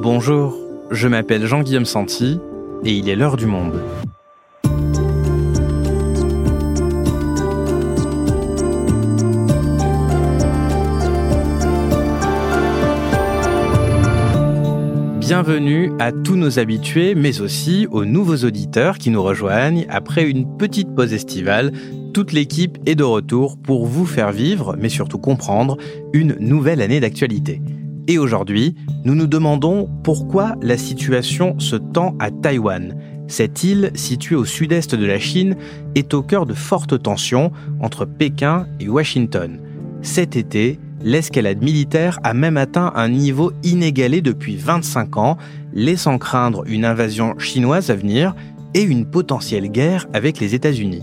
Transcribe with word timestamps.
Bonjour, 0.00 0.56
je 0.92 1.08
m'appelle 1.08 1.44
Jean-Guillaume 1.44 1.84
Santi 1.84 2.38
et 2.84 2.92
il 2.92 3.08
est 3.08 3.16
l'heure 3.16 3.36
du 3.36 3.46
monde. 3.46 3.82
Bienvenue 15.18 15.90
à 15.98 16.12
tous 16.12 16.36
nos 16.36 16.60
habitués, 16.60 17.16
mais 17.16 17.40
aussi 17.40 17.88
aux 17.90 18.04
nouveaux 18.04 18.44
auditeurs 18.44 18.98
qui 18.98 19.10
nous 19.10 19.22
rejoignent 19.22 19.84
après 19.88 20.30
une 20.30 20.56
petite 20.56 20.94
pause 20.94 21.12
estivale. 21.12 21.72
Toute 22.14 22.32
l'équipe 22.32 22.78
est 22.86 22.94
de 22.94 23.02
retour 23.02 23.58
pour 23.60 23.86
vous 23.86 24.06
faire 24.06 24.30
vivre, 24.30 24.76
mais 24.78 24.90
surtout 24.90 25.18
comprendre, 25.18 25.76
une 26.12 26.36
nouvelle 26.38 26.82
année 26.82 27.00
d'actualité. 27.00 27.60
Et 28.10 28.16
aujourd'hui, 28.16 28.74
nous 29.04 29.14
nous 29.14 29.26
demandons 29.26 29.86
pourquoi 30.02 30.56
la 30.62 30.78
situation 30.78 31.58
se 31.58 31.76
tend 31.76 32.16
à 32.18 32.30
Taïwan. 32.30 32.96
Cette 33.28 33.62
île, 33.62 33.90
située 33.94 34.34
au 34.34 34.46
sud-est 34.46 34.94
de 34.94 35.04
la 35.04 35.18
Chine, 35.18 35.56
est 35.94 36.14
au 36.14 36.22
cœur 36.22 36.46
de 36.46 36.54
fortes 36.54 37.02
tensions 37.02 37.52
entre 37.80 38.06
Pékin 38.06 38.66
et 38.80 38.88
Washington. 38.88 39.60
Cet 40.00 40.36
été, 40.36 40.78
l'escalade 41.02 41.62
militaire 41.62 42.18
a 42.22 42.32
même 42.32 42.56
atteint 42.56 42.92
un 42.94 43.10
niveau 43.10 43.52
inégalé 43.62 44.22
depuis 44.22 44.56
25 44.56 45.18
ans, 45.18 45.36
laissant 45.74 46.16
craindre 46.16 46.64
une 46.66 46.86
invasion 46.86 47.38
chinoise 47.38 47.90
à 47.90 47.94
venir 47.94 48.34
et 48.72 48.82
une 48.82 49.04
potentielle 49.04 49.70
guerre 49.70 50.06
avec 50.14 50.40
les 50.40 50.54
États-Unis. 50.54 51.02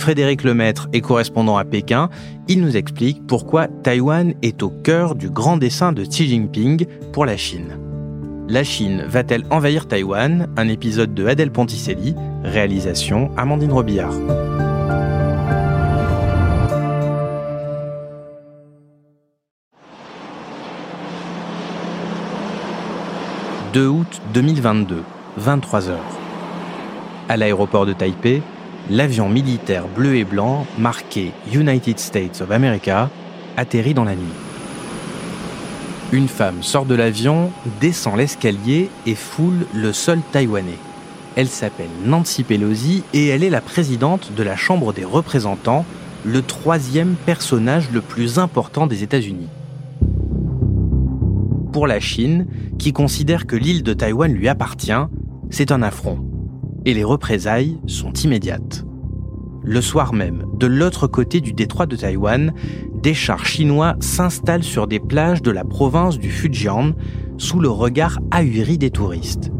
Frédéric 0.00 0.44
Lemaître 0.44 0.88
est 0.94 1.02
correspondant 1.02 1.58
à 1.58 1.64
Pékin. 1.64 2.08
Il 2.48 2.62
nous 2.62 2.78
explique 2.78 3.26
pourquoi 3.26 3.68
Taïwan 3.68 4.32
est 4.40 4.62
au 4.62 4.70
cœur 4.70 5.14
du 5.14 5.28
grand 5.28 5.58
dessin 5.58 5.92
de 5.92 6.04
Xi 6.04 6.26
Jinping 6.26 6.86
pour 7.12 7.26
la 7.26 7.36
Chine. 7.36 7.78
La 8.48 8.64
Chine 8.64 9.04
va-t-elle 9.06 9.44
envahir 9.50 9.86
Taïwan? 9.86 10.48
Un 10.56 10.68
épisode 10.68 11.12
de 11.12 11.26
Adèle 11.26 11.52
Ponticelli, 11.52 12.14
réalisation 12.42 13.30
Amandine 13.36 13.72
Robillard. 13.72 14.14
2 23.74 23.86
août 23.86 24.22
2022, 24.32 25.02
23h. 25.38 25.92
À 27.28 27.36
l'aéroport 27.36 27.84
de 27.86 27.92
Taipei, 27.92 28.42
l'avion 28.88 29.28
militaire 29.28 29.86
bleu 29.88 30.16
et 30.16 30.24
blanc 30.24 30.66
marqué 30.78 31.32
United 31.52 31.98
States 31.98 32.40
of 32.40 32.50
America 32.50 33.10
atterrit 33.56 33.94
dans 33.94 34.04
la 34.04 34.14
nuit. 34.14 34.32
Une 36.12 36.28
femme 36.28 36.62
sort 36.62 36.86
de 36.86 36.94
l'avion, 36.94 37.50
descend 37.80 38.16
l'escalier 38.16 38.88
et 39.06 39.14
foule 39.14 39.66
le 39.74 39.92
sol 39.92 40.20
taïwanais. 40.32 40.78
Elle 41.36 41.48
s'appelle 41.48 41.90
Nancy 42.04 42.42
Pelosi 42.42 43.04
et 43.12 43.28
elle 43.28 43.44
est 43.44 43.50
la 43.50 43.60
présidente 43.60 44.32
de 44.36 44.42
la 44.42 44.56
Chambre 44.56 44.92
des 44.92 45.04
représentants, 45.04 45.84
le 46.24 46.42
troisième 46.42 47.14
personnage 47.26 47.90
le 47.92 48.00
plus 48.00 48.38
important 48.38 48.86
des 48.86 49.02
États-Unis 49.02 49.48
pour 51.70 51.86
la 51.86 52.00
Chine, 52.00 52.46
qui 52.78 52.92
considère 52.92 53.46
que 53.46 53.56
l'île 53.56 53.82
de 53.82 53.94
Taïwan 53.94 54.32
lui 54.32 54.48
appartient, 54.48 54.92
c'est 55.50 55.72
un 55.72 55.82
affront. 55.82 56.29
Et 56.86 56.94
les 56.94 57.04
représailles 57.04 57.78
sont 57.86 58.12
immédiates. 58.12 58.84
Le 59.62 59.82
soir 59.82 60.14
même, 60.14 60.44
de 60.54 60.66
l'autre 60.66 61.06
côté 61.06 61.40
du 61.40 61.52
détroit 61.52 61.86
de 61.86 61.94
Taïwan, 61.94 62.54
des 62.94 63.12
chars 63.12 63.44
chinois 63.44 63.96
s'installent 64.00 64.64
sur 64.64 64.86
des 64.86 64.98
plages 64.98 65.42
de 65.42 65.50
la 65.50 65.64
province 65.64 66.18
du 66.18 66.30
Fujian 66.30 66.92
sous 67.36 67.60
le 67.60 67.68
regard 67.68 68.18
ahuri 68.30 68.78
des 68.78 68.90
touristes. 68.90 69.50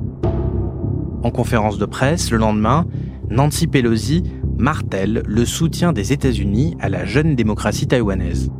En 1.23 1.31
conférence 1.31 1.77
de 1.77 1.85
presse 1.85 2.31
le 2.31 2.39
lendemain, 2.39 2.87
Nancy 3.29 3.67
Pelosi 3.67 4.23
martèle 4.57 5.23
le 5.27 5.45
soutien 5.45 5.93
des 5.93 6.13
États-Unis 6.13 6.77
à 6.81 6.89
la 6.89 7.05
jeune 7.05 7.35
démocratie 7.35 7.87
taïwanaise. 7.87 8.51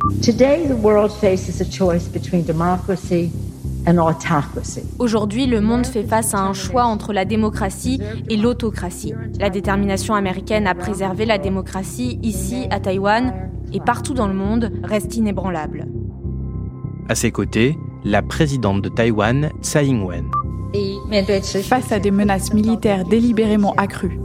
Aujourd'hui, 4.99 5.47
le 5.47 5.61
monde 5.61 5.85
fait 5.85 6.03
face 6.03 6.33
à 6.33 6.39
un 6.39 6.53
choix 6.53 6.85
entre 6.85 7.13
la 7.13 7.25
démocratie 7.25 7.99
et 8.29 8.37
l'autocratie. 8.37 9.13
La 9.39 9.49
détermination 9.49 10.13
américaine 10.13 10.67
à 10.67 10.75
préserver 10.75 11.25
la 11.25 11.37
démocratie 11.37 12.19
ici, 12.21 12.67
à 12.69 12.79
Taïwan, 12.79 13.33
et 13.73 13.79
partout 13.79 14.13
dans 14.13 14.27
le 14.27 14.33
monde, 14.33 14.71
reste 14.83 15.15
inébranlable. 15.15 15.87
À 17.09 17.15
ses 17.15 17.31
côtés, 17.31 17.77
la 18.03 18.21
présidente 18.21 18.81
de 18.81 18.89
Taïwan, 18.89 19.49
Tsai 19.61 19.87
Ing-wen. 19.87 20.25
Face 21.63 21.91
à 21.91 21.99
des 21.99 22.11
menaces 22.11 22.53
militaires 22.53 23.03
délibérément 23.05 23.73
accrues, 23.75 24.19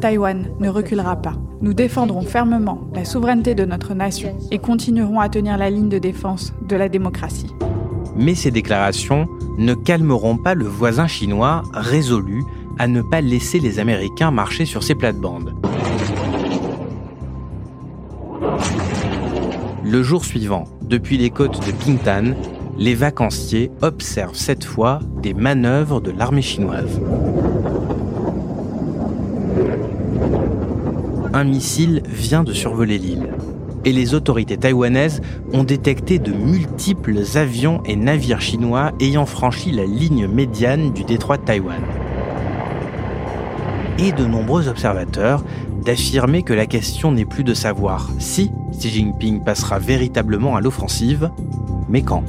Taïwan 0.00 0.48
ne 0.60 0.68
reculera 0.68 1.16
pas. 1.16 1.34
Nous 1.60 1.74
défendrons 1.74 2.22
fermement 2.22 2.86
la 2.94 3.04
souveraineté 3.04 3.54
de 3.54 3.64
notre 3.64 3.94
nation 3.94 4.36
et 4.50 4.58
continuerons 4.58 5.18
à 5.18 5.28
tenir 5.28 5.56
la 5.56 5.70
ligne 5.70 5.88
de 5.88 5.98
défense 5.98 6.52
de 6.68 6.76
la 6.76 6.88
démocratie. 6.88 7.52
Mais 8.18 8.34
ces 8.34 8.50
déclarations 8.50 9.28
ne 9.56 9.72
calmeront 9.72 10.36
pas 10.36 10.54
le 10.54 10.66
voisin 10.66 11.06
chinois 11.06 11.62
résolu 11.72 12.42
à 12.78 12.86
ne 12.86 13.00
pas 13.00 13.20
laisser 13.20 13.60
les 13.60 13.78
Américains 13.78 14.30
marcher 14.30 14.66
sur 14.66 14.82
ses 14.82 14.94
plates-bandes. 14.94 15.54
Le 19.84 20.02
jour 20.02 20.24
suivant, 20.24 20.64
depuis 20.82 21.16
les 21.16 21.30
côtes 21.30 21.66
de 21.66 21.72
Pingtan, 21.72 22.34
les 22.76 22.94
vacanciers 22.94 23.70
observent 23.80 24.36
cette 24.36 24.64
fois 24.64 24.98
des 25.22 25.32
manœuvres 25.32 26.00
de 26.00 26.10
l'armée 26.10 26.42
chinoise. 26.42 27.00
un 31.38 31.44
missile 31.44 32.02
vient 32.08 32.42
de 32.42 32.52
survoler 32.52 32.98
l'île. 32.98 33.28
Et 33.88 33.92
les 33.92 34.12
autorités 34.12 34.58
taïwanaises 34.58 35.22
ont 35.54 35.64
détecté 35.64 36.18
de 36.18 36.30
multiples 36.30 37.20
avions 37.36 37.82
et 37.86 37.96
navires 37.96 38.42
chinois 38.42 38.92
ayant 39.00 39.24
franchi 39.24 39.70
la 39.70 39.86
ligne 39.86 40.26
médiane 40.26 40.92
du 40.92 41.04
détroit 41.04 41.38
de 41.38 41.44
Taïwan. 41.44 41.80
Et 43.98 44.12
de 44.12 44.26
nombreux 44.26 44.68
observateurs 44.68 45.42
d'affirmer 45.86 46.42
que 46.42 46.52
la 46.52 46.66
question 46.66 47.12
n'est 47.12 47.24
plus 47.24 47.44
de 47.44 47.54
savoir 47.54 48.10
si 48.18 48.50
Xi 48.72 48.90
Jinping 48.90 49.42
passera 49.42 49.78
véritablement 49.78 50.54
à 50.54 50.60
l'offensive, 50.60 51.30
mais 51.88 52.02
quand. 52.02 52.24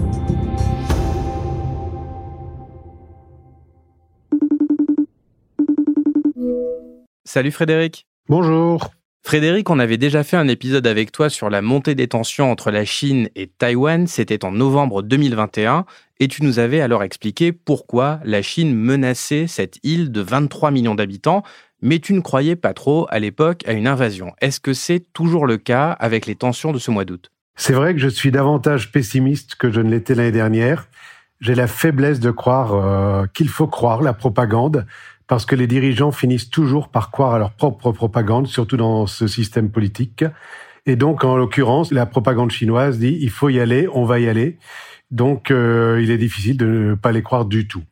Salut 7.26 7.52
Frédéric. 7.52 8.08
Bonjour. 8.30 8.92
Frédéric, 9.24 9.70
on 9.70 9.80
avait 9.80 9.98
déjà 9.98 10.24
fait 10.24 10.38
un 10.38 10.48
épisode 10.48 10.88
avec 10.88 11.12
toi 11.12 11.30
sur 11.30 11.50
la 11.50 11.62
montée 11.62 11.94
des 11.94 12.08
tensions 12.08 12.52
entre 12.52 12.72
la 12.72 12.86
Chine 12.86 13.30
et 13.36 13.48
Taïwan, 13.48 14.08
c'était 14.08 14.46
en 14.46 14.52
novembre 14.52 15.04
2021, 15.04 15.86
et 16.20 16.28
tu 16.28 16.44
nous 16.44 16.58
avais 16.58 16.82
alors 16.82 17.04
expliqué 17.04 17.52
pourquoi 17.52 18.20
la 18.24 18.42
Chine 18.42 18.74
menaçait 18.74 19.46
cette 19.48 19.78
île 19.84 20.12
de 20.12 20.22
23 20.22 20.72
millions 20.72 20.96
d'habitants, 20.96 21.44
mais 21.82 22.00
tu 22.00 22.14
ne 22.14 22.22
croyais 22.22 22.56
pas 22.56 22.74
trop 22.74 23.08
à 23.10 23.20
l'époque 23.20 23.64
à 23.68 23.74
une 23.74 23.88
invasion. 23.88 24.34
Est-ce 24.42 24.60
que 24.60 24.74
c'est 24.74 25.06
toujours 25.14 25.46
le 25.46 25.58
cas 25.58 25.92
avec 25.92 26.26
les 26.26 26.36
tensions 26.36 26.72
de 26.72 26.80
ce 26.80 26.90
mois 26.90 27.06
d'août? 27.06 27.30
C'est 27.56 27.74
vrai 27.74 27.94
que 27.94 28.00
je 28.00 28.08
suis 28.08 28.32
davantage 28.32 28.92
pessimiste 28.92 29.56
que 29.56 29.70
je 29.70 29.82
ne 29.82 29.92
l'étais 29.92 30.16
l'année 30.16 30.32
dernière. 30.32 30.88
J'ai 31.42 31.56
la 31.56 31.68
faiblesse 31.68 32.20
de 32.20 32.32
croire 32.32 32.74
euh, 32.74 33.26
qu'il 33.34 33.50
faut 33.50 33.68
croire 33.68 34.02
la 34.02 34.14
propagande 34.14 34.86
parce 35.30 35.46
que 35.46 35.56
les 35.56 35.68
dirigeants 35.68 36.12
finissent 36.12 36.50
toujours 36.50 36.90
par 36.90 37.12
croire 37.12 37.36
à 37.36 37.40
leur 37.40 37.52
propre 37.52 37.92
propagande, 37.92 38.48
surtout 38.48 38.78
dans 38.78 39.06
ce 39.06 39.28
système 39.28 39.70
politique. 39.70 40.26
Et 40.88 40.96
donc, 40.96 41.24
en 41.24 41.38
l'occurrence, 41.38 41.92
la 41.92 42.08
propagande 42.08 42.50
chinoise 42.50 42.98
dit 42.98 43.16
il 43.22 43.30
faut 43.30 43.50
y 43.50 43.60
aller, 43.60 43.88
on 43.94 44.06
va 44.06 44.20
y 44.20 44.28
aller. 44.28 44.58
Donc, 45.12 45.52
euh, 45.52 46.02
il 46.02 46.10
est 46.10 46.18
difficile 46.18 46.58
de 46.58 46.66
ne 46.66 46.96
pas 46.96 47.12
les 47.12 47.22
croire 47.22 47.46
du 47.46 47.68
tout. 47.68 47.84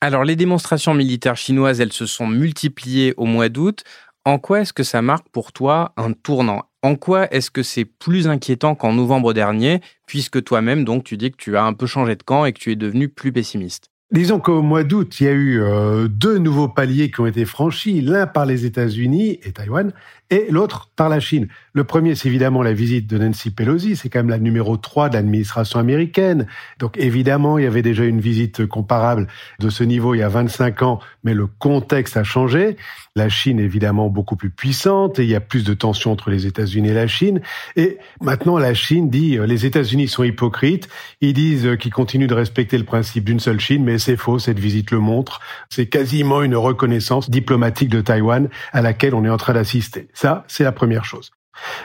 Alors, 0.00 0.24
les 0.24 0.36
démonstrations 0.36 0.94
militaires 0.94 1.36
chinoises, 1.36 1.82
elles 1.82 1.92
se 1.92 2.06
sont 2.06 2.26
multipliées 2.26 3.12
au 3.18 3.26
mois 3.26 3.50
d'août. 3.50 3.84
En 4.24 4.38
quoi 4.38 4.62
est-ce 4.62 4.72
que 4.72 4.82
ça 4.82 5.02
marque 5.02 5.28
pour 5.28 5.52
toi 5.52 5.92
un 5.98 6.12
tournant? 6.12 6.64
En 6.82 6.96
quoi 6.96 7.30
est-ce 7.30 7.50
que 7.50 7.62
c'est 7.62 7.84
plus 7.84 8.26
inquiétant 8.26 8.74
qu'en 8.74 8.94
novembre 8.94 9.34
dernier, 9.34 9.80
puisque 10.06 10.42
toi-même, 10.42 10.84
donc, 10.84 11.04
tu 11.04 11.18
dis 11.18 11.30
que 11.30 11.36
tu 11.36 11.58
as 11.58 11.64
un 11.64 11.74
peu 11.74 11.86
changé 11.86 12.16
de 12.16 12.22
camp 12.22 12.46
et 12.46 12.54
que 12.54 12.58
tu 12.58 12.72
es 12.72 12.76
devenu 12.76 13.10
plus 13.10 13.32
pessimiste? 13.32 13.90
Disons 14.12 14.38
qu'au 14.38 14.62
mois 14.62 14.84
d'août, 14.84 15.20
il 15.20 15.24
y 15.24 15.28
a 15.28 15.32
eu 15.32 15.60
euh, 15.60 16.06
deux 16.06 16.38
nouveaux 16.38 16.68
paliers 16.68 17.10
qui 17.10 17.20
ont 17.20 17.26
été 17.26 17.44
franchis, 17.44 18.00
l'un 18.00 18.28
par 18.28 18.46
les 18.46 18.64
États-Unis 18.64 19.40
et 19.42 19.50
Taïwan, 19.50 19.92
et 20.30 20.46
l'autre 20.50 20.90
par 20.96 21.08
la 21.08 21.20
Chine. 21.20 21.48
Le 21.72 21.84
premier, 21.84 22.14
c'est 22.14 22.28
évidemment 22.28 22.62
la 22.62 22.72
visite 22.72 23.06
de 23.06 23.18
Nancy 23.18 23.50
Pelosi, 23.50 23.96
c'est 23.96 24.08
quand 24.08 24.20
même 24.20 24.30
la 24.30 24.38
numéro 24.38 24.76
3 24.76 25.08
de 25.08 25.14
l'administration 25.14 25.78
américaine. 25.78 26.46
Donc 26.78 26.96
évidemment, 26.96 27.58
il 27.58 27.64
y 27.64 27.66
avait 27.66 27.82
déjà 27.82 28.04
une 28.04 28.20
visite 28.20 28.66
comparable 28.66 29.28
de 29.60 29.70
ce 29.70 29.84
niveau 29.84 30.14
il 30.14 30.18
y 30.18 30.22
a 30.22 30.28
25 30.28 30.82
ans, 30.82 31.00
mais 31.22 31.34
le 31.34 31.46
contexte 31.46 32.16
a 32.16 32.24
changé. 32.24 32.76
La 33.14 33.28
Chine 33.28 33.60
est 33.60 33.64
évidemment 33.64 34.08
beaucoup 34.08 34.36
plus 34.36 34.50
puissante 34.50 35.18
et 35.18 35.24
il 35.24 35.30
y 35.30 35.34
a 35.34 35.40
plus 35.40 35.64
de 35.64 35.74
tensions 35.74 36.12
entre 36.12 36.30
les 36.30 36.46
États-Unis 36.46 36.88
et 36.88 36.94
la 36.94 37.06
Chine. 37.06 37.40
Et 37.76 37.98
maintenant, 38.20 38.58
la 38.58 38.74
Chine 38.74 39.08
dit 39.08 39.38
euh, 39.38 39.46
les 39.46 39.64
États-Unis 39.64 40.08
sont 40.08 40.22
hypocrites. 40.22 40.88
Ils 41.20 41.32
disent 41.32 41.66
euh, 41.66 41.76
qu'ils 41.76 41.92
continuent 41.92 42.26
de 42.26 42.34
respecter 42.34 42.76
le 42.76 42.84
principe 42.84 43.24
d'une 43.24 43.40
seule 43.40 43.60
Chine, 43.60 43.84
mais 43.84 43.98
c'est 43.98 44.16
faux. 44.16 44.38
Cette 44.38 44.58
visite 44.58 44.90
le 44.90 44.98
montre. 44.98 45.40
C'est 45.70 45.86
quasiment 45.86 46.42
une 46.42 46.56
reconnaissance 46.56 47.30
diplomatique 47.30 47.88
de 47.88 48.00
Taïwan 48.00 48.48
à 48.72 48.82
laquelle 48.82 49.14
on 49.14 49.24
est 49.24 49.30
en 49.30 49.38
train 49.38 49.54
d'assister. 49.54 50.08
Ça, 50.16 50.44
c'est 50.48 50.64
la 50.64 50.72
première 50.72 51.04
chose. 51.04 51.30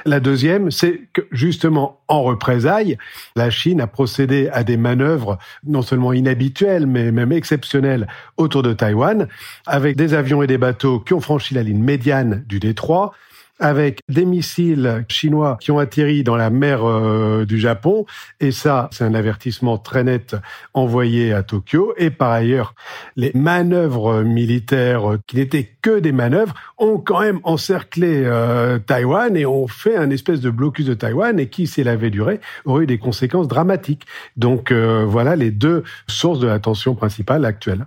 La 0.06 0.22
deuxième, 0.22 0.72
c'est 0.72 1.02
que 1.12 1.22
justement, 1.34 2.00
en 2.08 2.24
représailles, 2.24 2.98
la 3.36 3.50
Chine 3.50 3.82
a 3.82 3.88
procédé 3.88 4.48
à 4.54 4.64
des 4.64 4.78
manœuvres 4.78 5.38
non 5.66 5.82
seulement 5.82 6.14
inhabituelles, 6.14 6.88
mais 6.88 7.12
même 7.12 7.34
exceptionnelles 7.34 8.08
autour 8.38 8.64
de 8.64 8.72
Taïwan, 8.72 9.28
avec 9.68 9.98
des 9.98 10.14
avions 10.14 10.42
et 10.42 10.48
des 10.48 10.58
bateaux 10.58 11.02
qui 11.02 11.14
ont 11.14 11.20
franchi 11.20 11.54
la 11.54 11.64
ligne 11.64 11.84
médiane 11.84 12.46
du 12.48 12.62
détroit, 12.62 13.14
avec 13.62 14.02
des 14.10 14.26
missiles 14.26 15.06
chinois 15.08 15.58
qui 15.62 15.72
ont 15.72 15.80
atterri 15.80 16.24
dans 16.24 16.36
la 16.36 16.50
mer 16.50 16.84
euh, 16.84 17.46
du 17.46 17.60
Japon. 17.60 18.06
Et 18.40 18.52
ça, 18.52 18.90
c'est 18.92 19.06
un 19.06 19.14
avertissement 19.14 19.78
très 19.78 20.04
net 20.04 20.36
envoyé 20.74 21.32
à 21.32 21.44
Tokyo. 21.44 21.94
Et 21.98 22.10
par 22.10 22.32
ailleurs, 22.32 22.76
les 23.16 23.32
manœuvres 23.36 24.24
militaires, 24.24 25.18
qui 25.28 25.38
n'étaient 25.38 25.70
que 25.82 26.00
des 26.00 26.12
manœuvres, 26.12 26.56
ont 26.78 26.98
quand 26.98 27.22
même 27.22 27.40
encerclé 27.44 28.24
euh, 28.26 28.80
Taïwan 28.80 29.38
et 29.38 29.46
ont 29.46 29.68
fait 29.68 29.96
un 29.96 30.10
espèce 30.10 30.42
de 30.42 30.50
blocus 30.50 30.88
de 30.88 30.94
Taïwan 30.96 31.40
et 31.40 31.48
qui, 31.48 31.68
s'il 31.68 31.88
avait 31.88 32.10
duré, 32.10 32.40
aurait 32.66 32.84
eu 32.84 32.88
des 32.88 32.98
conséquences 32.98 33.48
dramatiques. 33.48 34.06
Donc 34.36 34.72
euh, 34.72 35.06
voilà 35.06 35.36
les 35.36 35.52
deux 35.52 35.84
sources 36.08 36.40
de 36.40 36.48
la 36.48 36.60
tension 36.60 36.96
principale 36.96 37.46
actuelle. 37.46 37.86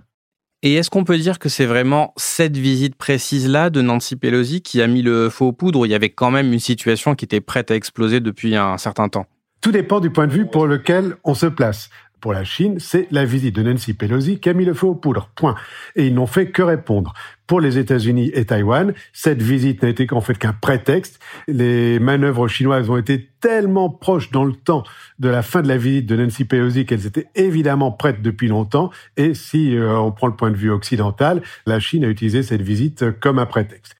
Et 0.63 0.73
est-ce 0.73 0.89
qu'on 0.89 1.03
peut 1.03 1.17
dire 1.17 1.37
que 1.37 1.49
c'est 1.49 1.65
vraiment 1.65 2.13
cette 2.17 2.57
visite 2.57 2.95
précise-là 2.95 3.69
de 3.69 3.81
Nancy 3.81 4.15
Pelosi 4.15 4.61
qui 4.61 4.81
a 4.81 4.87
mis 4.87 5.01
le 5.01 5.29
faux 5.29 5.47
aux 5.47 5.53
poudres 5.53 5.85
il 5.85 5.89
y 5.89 5.95
avait 5.95 6.09
quand 6.09 6.31
même 6.31 6.51
une 6.53 6.59
situation 6.59 7.13
qui 7.13 7.25
était 7.25 7.41
prête 7.41 7.69
à 7.71 7.75
exploser 7.75 8.19
depuis 8.19 8.55
un 8.55 8.77
certain 8.77 9.09
temps? 9.09 9.27
Tout 9.61 9.71
dépend 9.71 9.99
du 9.99 10.09
point 10.09 10.27
de 10.27 10.33
vue 10.33 10.45
pour 10.45 10.67
lequel 10.67 11.15
on 11.23 11.33
se 11.33 11.47
place 11.47 11.89
pour 12.25 12.33
la 12.33 12.43
Chine, 12.43 12.77
c'est 12.79 13.05
la 13.11 13.23
visite 13.23 13.55
de 13.55 13.61
Nancy 13.61 13.93
Pelosi 13.93 14.39
qui 14.39 14.49
a 14.49 14.53
mis 14.55 14.65
le 14.65 14.73
feu 14.73 14.87
aux 14.87 14.95
poudres. 14.95 15.29
Point. 15.35 15.53
Et 15.95 16.07
ils 16.07 16.15
n'ont 16.15 16.25
fait 16.25 16.49
que 16.49 16.63
répondre. 16.63 17.13
Pour 17.45 17.61
les 17.61 17.77
États-Unis 17.77 18.31
et 18.33 18.45
Taïwan, 18.45 18.95
cette 19.13 19.43
visite 19.43 19.83
n'a 19.83 19.89
été 19.89 20.07
qu'en 20.07 20.21
fait 20.21 20.35
qu'un 20.35 20.51
prétexte. 20.51 21.19
Les 21.47 21.99
manœuvres 21.99 22.47
chinoises 22.47 22.89
ont 22.89 22.97
été 22.97 23.29
tellement 23.41 23.91
proches 23.91 24.31
dans 24.31 24.43
le 24.43 24.53
temps 24.53 24.83
de 25.19 25.29
la 25.29 25.43
fin 25.43 25.61
de 25.61 25.67
la 25.67 25.77
visite 25.77 26.07
de 26.07 26.15
Nancy 26.15 26.45
Pelosi 26.45 26.87
qu'elles 26.87 27.05
étaient 27.05 27.27
évidemment 27.35 27.91
prêtes 27.91 28.23
depuis 28.23 28.47
longtemps. 28.47 28.89
Et 29.17 29.35
si 29.35 29.77
euh, 29.77 29.95
on 29.99 30.11
prend 30.11 30.25
le 30.25 30.35
point 30.35 30.49
de 30.49 30.57
vue 30.57 30.71
occidental, 30.71 31.43
la 31.67 31.79
Chine 31.79 32.03
a 32.05 32.07
utilisé 32.07 32.41
cette 32.41 32.63
visite 32.63 33.19
comme 33.19 33.37
un 33.37 33.45
prétexte. 33.45 33.97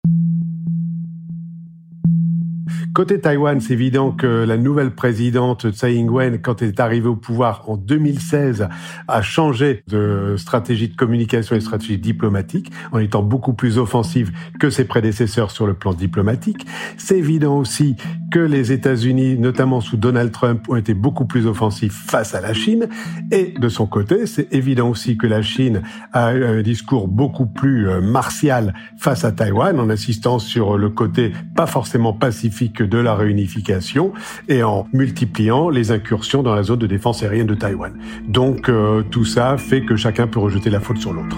Côté 2.96 3.20
Taïwan, 3.20 3.60
c'est 3.60 3.74
évident 3.74 4.12
que 4.14 4.26
la 4.26 4.56
nouvelle 4.56 4.92
présidente 4.92 5.70
Tsai 5.70 5.96
Ing-wen, 5.96 6.40
quand 6.40 6.62
elle 6.62 6.70
est 6.70 6.80
arrivée 6.80 7.10
au 7.10 7.18
pouvoir 7.18 7.70
en 7.70 7.76
2016, 7.76 8.70
a 9.10 9.22
changé 9.22 9.84
de 9.90 10.36
stratégie 10.38 10.88
de 10.88 10.96
communication 10.96 11.58
et 11.58 11.60
de 11.60 11.64
stratégie 11.66 11.98
diplomatique 11.98 12.72
en 12.94 13.00
étant 13.00 13.22
beaucoup 13.22 13.52
plus 13.52 13.78
offensive 13.78 14.32
que 14.62 14.70
ses 14.70 14.86
prédécesseurs 14.86 15.52
sur 15.52 15.68
le 15.68 15.74
plan 15.74 15.94
diplomatique. 15.94 16.66
C'est 16.96 17.18
évident 17.18 17.58
aussi 17.58 17.98
que 18.32 18.40
les 18.40 18.72
États-Unis, 18.72 19.38
notamment 19.38 19.82
sous 19.82 19.98
Donald 19.98 20.32
Trump, 20.32 20.64
ont 20.70 20.78
été 20.78 20.94
beaucoup 20.94 21.26
plus 21.26 21.48
offensifs 21.48 22.06
face 22.08 22.34
à 22.34 22.40
la 22.40 22.54
Chine. 22.54 22.88
Et 23.30 23.56
de 23.60 23.68
son 23.68 23.88
côté, 23.88 24.26
c'est 24.26 24.54
évident 24.54 24.90
aussi 24.90 25.18
que 25.18 25.28
la 25.28 25.42
Chine 25.42 25.82
a 26.14 26.28
un 26.28 26.62
discours 26.62 27.10
beaucoup 27.10 27.46
plus 27.46 27.90
euh, 27.90 28.00
martial 28.00 28.74
face 28.98 29.26
à 29.26 29.34
Taïwan 29.34 29.82
en 29.82 29.90
insistant 29.90 30.40
sur 30.40 30.78
le 30.78 30.90
côté 30.90 31.34
pas 31.58 31.68
forcément 31.68 32.14
pacifique 32.14 32.85
de 32.88 32.98
la 32.98 33.16
réunification 33.16 34.14
et 34.48 34.64
en 34.64 34.88
multipliant 34.94 35.70
les 35.70 35.92
incursions 35.92 36.44
dans 36.44 36.56
la 36.56 36.64
zone 36.64 36.80
de 36.80 36.88
défense 36.88 37.24
aérienne 37.24 37.48
de 37.48 37.56
Taïwan. 37.56 37.94
Donc 38.28 38.70
euh, 38.70 39.04
tout 39.10 39.26
ça 39.26 39.58
fait 39.58 39.82
que 39.82 39.96
chacun 39.96 40.28
peut 40.28 40.40
rejeter 40.40 40.70
la 40.70 40.80
faute 40.80 40.98
sur 40.98 41.14
l'autre. 41.14 41.38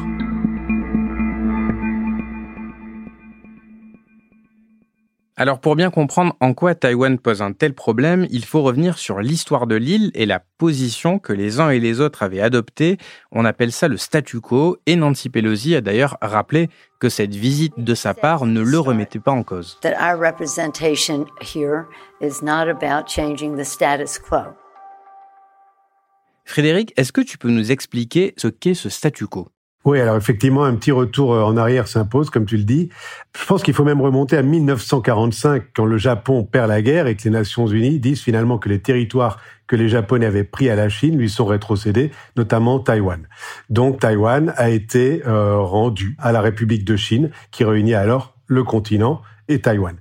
Alors 5.40 5.60
pour 5.60 5.76
bien 5.76 5.92
comprendre 5.92 6.36
en 6.40 6.56
quoi 6.56 6.74
Taïwan 6.74 7.20
pose 7.20 7.44
un 7.44 7.54
tel 7.54 7.76
problème, 7.76 8.26
il 8.32 8.44
faut 8.44 8.64
revenir 8.64 8.98
sur 8.98 9.20
l'histoire 9.20 9.68
de 9.68 9.76
l'île 9.76 10.10
et 10.16 10.26
la 10.26 10.40
position 10.40 11.20
que 11.20 11.32
les 11.32 11.60
uns 11.60 11.70
et 11.70 11.80
les 11.80 12.02
autres 12.02 12.24
avaient 12.24 12.42
adoptée. 12.42 12.98
On 13.32 13.46
appelle 13.46 13.72
ça 13.72 13.88
le 13.88 13.98
statu 13.98 14.42
quo 14.42 14.78
et 14.88 14.96
Nancy 14.96 15.30
Pelosi 15.30 15.76
a 15.76 15.82
d'ailleurs 15.82 16.18
rappelé 16.24 16.70
que 17.00 17.08
cette 17.08 17.36
visite 17.36 17.76
de 17.78 17.94
sa 17.94 18.16
part 18.16 18.48
ne 18.48 18.62
le 18.62 18.80
remettait 18.80 19.20
pas 19.20 19.32
en 19.32 19.44
cause. 19.44 19.78
Frédéric, 26.46 26.94
est-ce 26.98 27.12
que 27.12 27.22
tu 27.22 27.38
peux 27.38 27.52
nous 27.52 27.72
expliquer 27.72 28.34
ce 28.38 28.48
qu'est 28.48 28.74
ce 28.74 28.90
statu 28.90 29.28
quo? 29.28 29.50
Oui, 29.88 30.02
alors 30.02 30.18
effectivement, 30.18 30.66
un 30.66 30.76
petit 30.76 30.92
retour 30.92 31.34
euh, 31.34 31.44
en 31.44 31.56
arrière 31.56 31.88
s'impose, 31.88 32.30
comme 32.30 32.46
tu 32.46 32.58
le 32.58 32.66
dis. 32.66 32.90
Je 33.40 33.46
pense 33.46 33.64
qu'il 33.64 33.74
faut 33.74 33.86
même 33.86 34.02
remonter 34.02 34.36
à 34.36 34.42
1945, 34.42 35.64
quand 35.74 35.86
le 35.86 35.98
Japon 35.98 36.44
perd 36.44 36.68
la 36.68 36.82
guerre 36.82 37.08
et 37.08 37.16
que 37.16 37.24
les 37.24 37.30
Nations 37.30 37.68
Unies 37.68 37.98
disent 37.98 38.22
finalement 38.22 38.58
que 38.58 38.68
les 38.68 38.82
territoires 38.82 39.40
que 39.66 39.78
les 39.78 39.88
Japonais 39.88 40.26
avaient 40.26 40.44
pris 40.44 40.70
à 40.70 40.76
la 40.76 40.90
Chine 40.90 41.18
lui 41.18 41.30
sont 41.30 41.46
rétrocédés, 41.46 42.12
notamment 42.36 42.80
Taïwan. 42.80 43.28
Donc 43.70 44.00
Taïwan 44.00 44.54
a 44.58 44.70
été 44.70 45.24
euh, 45.26 45.58
rendu 45.58 46.18
à 46.20 46.34
la 46.34 46.42
République 46.42 46.84
de 46.84 46.98
Chine, 46.98 47.32
qui 47.52 47.64
réunit 47.64 47.94
alors 47.94 48.34
le 48.46 48.66
continent 48.66 49.22
et 49.48 49.60
Taïwan. 49.60 49.96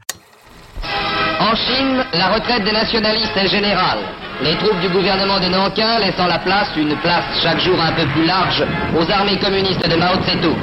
En 1.38 1.54
Chine, 1.54 2.04
la 2.12 2.34
retraite 2.34 2.64
des 2.64 2.72
nationalistes 2.72 3.36
est 3.36 3.48
générale. 3.48 4.25
Les 4.42 4.56
troupes 4.56 4.80
du 4.80 4.88
gouvernement 4.88 5.40
de 5.40 5.46
Nankin 5.46 5.98
laissant 5.98 6.26
la 6.26 6.38
place, 6.38 6.68
une 6.76 6.94
place 6.96 7.24
chaque 7.42 7.60
jour 7.60 7.80
un 7.80 7.92
peu 7.92 8.06
plus 8.08 8.26
large, 8.26 8.64
aux 8.94 9.10
armées 9.10 9.38
communistes 9.38 9.88
de 9.88 9.96
Mao 9.96 10.16
Tse-tung. 10.16 10.56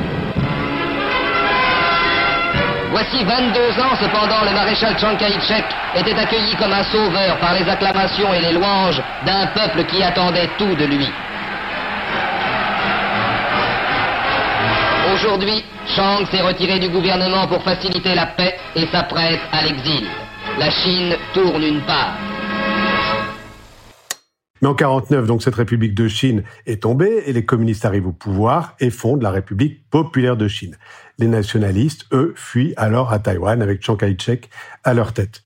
Voici 2.92 3.24
22 3.24 3.60
ans, 3.82 3.96
cependant, 4.00 4.46
le 4.46 4.54
maréchal 4.54 4.98
Chiang 5.00 5.16
Kai-shek 5.16 5.66
était 5.96 6.18
accueilli 6.18 6.56
comme 6.56 6.72
un 6.72 6.84
sauveur 6.84 7.38
par 7.38 7.56
les 7.56 7.68
acclamations 7.68 8.32
et 8.34 8.40
les 8.40 8.54
louanges 8.54 9.02
d'un 9.26 9.48
peuple 9.48 9.86
qui 9.86 10.04
attendait 10.04 10.50
tout 10.60 10.76
de 10.76 10.86
lui. 10.86 11.10
Aujourd'hui, 15.16 15.64
Chiang 15.88 16.26
s'est 16.30 16.42
retiré 16.42 16.78
du 16.78 16.90
gouvernement 16.90 17.48
pour 17.48 17.64
faciliter 17.64 18.14
la 18.14 18.28
paix 18.28 18.56
et 18.76 18.86
s'apprête 18.88 19.42
à 19.52 19.64
l'exil 19.64 20.08
la 20.60 20.70
Chine 20.70 21.16
tourne 21.34 21.64
une 21.64 21.82
part. 21.82 22.14
Mais 24.64 24.70
en 24.70 24.76
49, 24.76 25.28
donc 25.28 25.44
cette 25.44 25.56
République 25.56 25.94
de 25.94 26.08
Chine 26.08 26.44
est 26.68 26.84
tombée 26.84 27.24
et 27.26 27.34
les 27.34 27.44
communistes 27.44 27.84
arrivent 27.84 28.08
au 28.08 28.14
pouvoir 28.14 28.78
et 28.80 28.92
fondent 28.92 29.22
la 29.22 29.30
République 29.30 29.90
populaire 29.90 30.38
de 30.38 30.48
Chine. 30.48 30.78
Les 31.20 31.28
nationalistes, 31.28 32.06
eux, 32.14 32.32
fuient 32.38 32.74
alors 32.78 33.12
à 33.12 33.20
Taïwan 33.20 33.62
avec 33.62 33.84
Chiang 33.84 33.98
Kai-shek 33.98 34.50
à 34.86 34.94
leur 34.94 35.12
tête. 35.12 35.44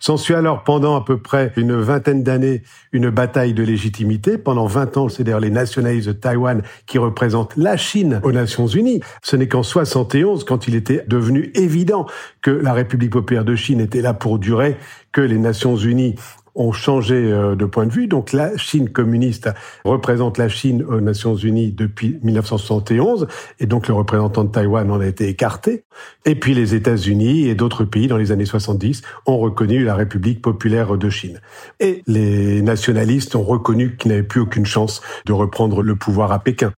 S'ensuit 0.00 0.34
alors 0.34 0.64
pendant 0.64 0.96
à 0.96 1.04
peu 1.04 1.18
près 1.18 1.52
une 1.56 1.76
vingtaine 1.76 2.24
d'années 2.24 2.64
une 2.90 3.08
bataille 3.08 3.54
de 3.54 3.62
légitimité. 3.62 4.36
Pendant 4.36 4.66
20 4.66 4.96
ans, 4.96 5.08
c'est 5.08 5.22
d'ailleurs 5.22 5.38
les 5.38 5.50
nationalistes 5.50 6.08
de 6.08 6.12
Taïwan 6.12 6.62
qui 6.86 6.98
représentent 6.98 7.56
la 7.56 7.76
Chine 7.76 8.20
aux 8.24 8.32
Nations 8.32 8.66
Unies. 8.66 9.00
Ce 9.22 9.36
n'est 9.36 9.46
qu'en 9.46 9.62
71, 9.62 10.42
quand 10.42 10.66
il 10.66 10.74
était 10.74 11.04
devenu 11.06 11.52
évident 11.54 12.06
que 12.42 12.50
la 12.50 12.72
République 12.72 13.12
populaire 13.12 13.44
de 13.44 13.54
Chine 13.54 13.78
était 13.80 14.02
là 14.02 14.12
pour 14.12 14.40
durer, 14.40 14.76
que 15.12 15.20
les 15.20 15.38
Nations 15.38 15.76
Unies 15.76 16.16
ont 16.54 16.72
changé 16.72 17.14
euh, 17.14 17.56
de 17.56 17.64
point 17.64 17.86
de 17.86 17.92
vue. 17.92 18.06
Donc 18.06 18.32
la 18.32 18.56
Chine 18.56 18.88
communiste 18.88 19.50
représente 19.84 20.38
la 20.38 20.48
Chine 20.48 20.82
aux 20.82 21.00
Nations 21.00 21.36
Unies 21.36 21.72
depuis 21.72 22.18
1971 22.22 23.26
et 23.60 23.66
donc 23.66 23.88
le 23.88 23.94
représentant 23.94 24.44
de 24.44 24.50
Taïwan 24.50 24.90
en 24.90 25.00
a 25.00 25.06
été 25.06 25.28
écarté. 25.28 25.84
Et 26.24 26.34
puis 26.34 26.54
les 26.54 26.74
États-Unis 26.74 27.48
et 27.48 27.54
d'autres 27.54 27.84
pays 27.84 28.08
dans 28.08 28.16
les 28.16 28.32
années 28.32 28.44
70 28.44 29.02
ont 29.26 29.38
reconnu 29.38 29.84
la 29.84 29.94
République 29.94 30.42
populaire 30.42 30.96
de 30.96 31.10
Chine. 31.10 31.40
Et 31.80 32.02
les 32.06 32.62
nationalistes 32.62 33.36
ont 33.36 33.42
reconnu 33.42 33.96
qu'ils 33.96 34.10
n'avaient 34.10 34.22
plus 34.22 34.40
aucune 34.40 34.66
chance 34.66 35.02
de 35.26 35.32
reprendre 35.32 35.82
le 35.82 35.96
pouvoir 35.96 36.32
à 36.32 36.38
Pékin. 36.38 36.72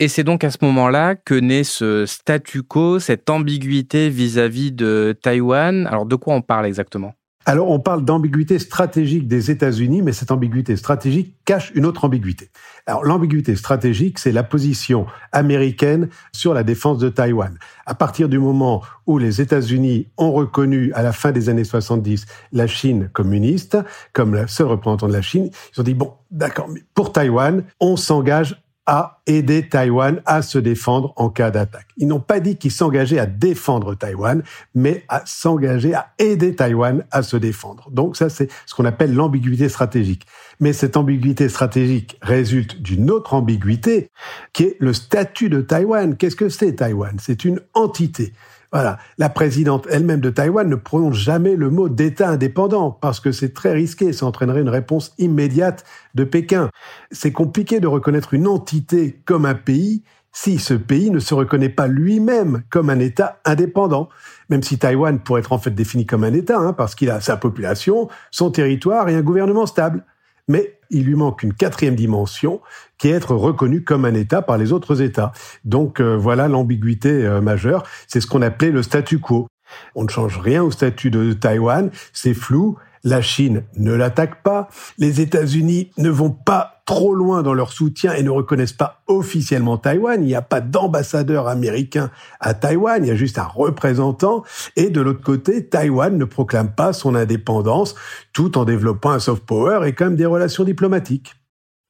Et 0.00 0.06
c'est 0.06 0.22
donc 0.22 0.44
à 0.44 0.50
ce 0.50 0.58
moment-là 0.62 1.16
que 1.16 1.34
naît 1.34 1.64
ce 1.64 2.06
statu 2.06 2.62
quo, 2.62 3.00
cette 3.00 3.28
ambiguïté 3.30 4.10
vis-à-vis 4.10 4.70
-vis 4.70 4.74
de 4.74 5.18
Taïwan. 5.20 5.88
Alors 5.88 6.06
de 6.06 6.14
quoi 6.14 6.34
on 6.34 6.42
parle 6.42 6.66
exactement? 6.66 7.17
Alors 7.48 7.70
on 7.70 7.80
parle 7.80 8.04
d'ambiguïté 8.04 8.58
stratégique 8.58 9.26
des 9.26 9.50
États-Unis, 9.50 10.02
mais 10.02 10.12
cette 10.12 10.30
ambiguïté 10.30 10.76
stratégique 10.76 11.34
cache 11.46 11.72
une 11.74 11.86
autre 11.86 12.04
ambiguïté. 12.04 12.50
Alors 12.84 13.06
l'ambiguïté 13.06 13.56
stratégique, 13.56 14.18
c'est 14.18 14.32
la 14.32 14.42
position 14.42 15.06
américaine 15.32 16.10
sur 16.32 16.52
la 16.52 16.62
défense 16.62 16.98
de 16.98 17.08
Taïwan. 17.08 17.56
À 17.86 17.94
partir 17.94 18.28
du 18.28 18.38
moment 18.38 18.82
où 19.06 19.16
les 19.16 19.40
États-Unis 19.40 20.08
ont 20.18 20.32
reconnu 20.32 20.92
à 20.92 21.02
la 21.02 21.12
fin 21.12 21.32
des 21.32 21.48
années 21.48 21.64
70 21.64 22.26
la 22.52 22.66
Chine 22.66 23.08
communiste 23.14 23.78
comme 24.12 24.34
la 24.34 24.46
seule 24.46 24.66
représentant 24.66 25.08
de 25.08 25.14
la 25.14 25.22
Chine, 25.22 25.48
ils 25.74 25.80
ont 25.80 25.84
dit 25.84 25.94
bon, 25.94 26.12
d'accord, 26.30 26.68
mais 26.68 26.82
pour 26.92 27.12
Taïwan, 27.12 27.64
on 27.80 27.96
s'engage 27.96 28.62
à 28.88 29.20
aider 29.26 29.68
Taïwan 29.68 30.22
à 30.24 30.40
se 30.40 30.58
défendre 30.58 31.12
en 31.16 31.28
cas 31.28 31.50
d'attaque. 31.50 31.88
Ils 31.98 32.08
n'ont 32.08 32.20
pas 32.20 32.40
dit 32.40 32.56
qu'ils 32.56 32.72
s'engageaient 32.72 33.18
à 33.18 33.26
défendre 33.26 33.94
Taïwan, 33.94 34.42
mais 34.74 35.04
à 35.08 35.22
s'engager 35.26 35.92
à 35.92 36.14
aider 36.18 36.56
Taïwan 36.56 37.04
à 37.10 37.22
se 37.22 37.36
défendre. 37.36 37.90
Donc 37.90 38.16
ça, 38.16 38.30
c'est 38.30 38.50
ce 38.64 38.74
qu'on 38.74 38.86
appelle 38.86 39.14
l'ambiguïté 39.14 39.68
stratégique. 39.68 40.26
Mais 40.58 40.72
cette 40.72 40.96
ambiguïté 40.96 41.50
stratégique 41.50 42.18
résulte 42.22 42.80
d'une 42.80 43.10
autre 43.10 43.34
ambiguïté, 43.34 44.10
qui 44.54 44.64
est 44.64 44.76
le 44.80 44.94
statut 44.94 45.50
de 45.50 45.60
Taïwan. 45.60 46.16
Qu'est-ce 46.16 46.34
que 46.34 46.48
c'est 46.48 46.76
Taïwan? 46.76 47.18
C'est 47.20 47.44
une 47.44 47.60
entité. 47.74 48.32
Voilà. 48.72 48.98
La 49.16 49.30
présidente 49.30 49.86
elle-même 49.90 50.20
de 50.20 50.30
Taïwan 50.30 50.68
ne 50.68 50.76
prononce 50.76 51.16
jamais 51.16 51.56
le 51.56 51.70
mot 51.70 51.88
d'État 51.88 52.28
indépendant 52.28 52.90
parce 52.90 53.18
que 53.18 53.32
c'est 53.32 53.54
très 53.54 53.72
risqué, 53.72 54.12
ça 54.12 54.26
entraînerait 54.26 54.60
une 54.60 54.68
réponse 54.68 55.14
immédiate 55.18 55.84
de 56.14 56.24
Pékin. 56.24 56.68
C'est 57.10 57.32
compliqué 57.32 57.80
de 57.80 57.86
reconnaître 57.86 58.34
une 58.34 58.46
entité 58.46 59.22
comme 59.24 59.46
un 59.46 59.54
pays 59.54 60.02
si 60.32 60.58
ce 60.58 60.74
pays 60.74 61.10
ne 61.10 61.18
se 61.18 61.34
reconnaît 61.34 61.68
pas 61.68 61.88
lui-même 61.88 62.62
comme 62.70 62.90
un 62.90 63.00
État 63.00 63.40
indépendant, 63.44 64.08
même 64.50 64.62
si 64.62 64.78
Taïwan 64.78 65.18
pourrait 65.18 65.40
être 65.40 65.52
en 65.52 65.58
fait 65.58 65.70
défini 65.70 66.06
comme 66.06 66.22
un 66.22 66.32
État, 66.32 66.58
hein, 66.58 66.74
parce 66.74 66.94
qu'il 66.94 67.10
a 67.10 67.20
sa 67.20 67.36
population, 67.36 68.08
son 68.30 68.50
territoire 68.50 69.08
et 69.08 69.14
un 69.14 69.22
gouvernement 69.22 69.66
stable. 69.66 70.04
Mais 70.46 70.77
il 70.90 71.04
lui 71.04 71.14
manque 71.14 71.42
une 71.42 71.52
quatrième 71.52 71.94
dimension, 71.94 72.60
qui 72.98 73.08
est 73.08 73.12
être 73.12 73.34
reconnu 73.34 73.84
comme 73.84 74.04
un 74.04 74.14
État 74.14 74.42
par 74.42 74.58
les 74.58 74.72
autres 74.72 75.02
États. 75.02 75.32
Donc 75.64 76.00
euh, 76.00 76.16
voilà 76.16 76.48
l'ambiguïté 76.48 77.10
euh, 77.10 77.40
majeure. 77.40 77.84
C'est 78.06 78.20
ce 78.20 78.26
qu'on 78.26 78.42
appelait 78.42 78.70
le 78.70 78.82
statu 78.82 79.18
quo. 79.18 79.46
On 79.94 80.04
ne 80.04 80.08
change 80.08 80.38
rien 80.38 80.62
au 80.62 80.70
statut 80.70 81.10
de 81.10 81.32
Taïwan, 81.32 81.90
c'est 82.12 82.34
flou, 82.34 82.78
la 83.04 83.20
Chine 83.22 83.64
ne 83.76 83.92
l'attaque 83.92 84.42
pas. 84.42 84.68
Les 84.98 85.20
États-Unis 85.20 85.90
ne 85.98 86.10
vont 86.10 86.30
pas 86.30 86.82
trop 86.84 87.14
loin 87.14 87.42
dans 87.42 87.52
leur 87.52 87.72
soutien 87.72 88.14
et 88.14 88.22
ne 88.22 88.30
reconnaissent 88.30 88.72
pas 88.72 89.02
officiellement 89.06 89.76
Taïwan. 89.76 90.22
Il 90.22 90.26
n'y 90.26 90.34
a 90.34 90.42
pas 90.42 90.60
d'ambassadeur 90.60 91.46
américain 91.46 92.10
à 92.40 92.54
Taïwan, 92.54 93.04
il 93.04 93.08
y 93.08 93.10
a 93.10 93.14
juste 93.14 93.38
un 93.38 93.44
représentant. 93.44 94.42
Et 94.76 94.88
de 94.88 95.00
l'autre 95.00 95.22
côté, 95.22 95.66
Taïwan 95.66 96.16
ne 96.16 96.24
proclame 96.24 96.72
pas 96.74 96.92
son 96.92 97.14
indépendance 97.14 97.94
tout 98.32 98.56
en 98.56 98.64
développant 98.64 99.10
un 99.10 99.18
soft 99.18 99.44
power 99.44 99.86
et 99.86 99.92
quand 99.92 100.06
même 100.06 100.16
des 100.16 100.26
relations 100.26 100.64
diplomatiques. 100.64 101.34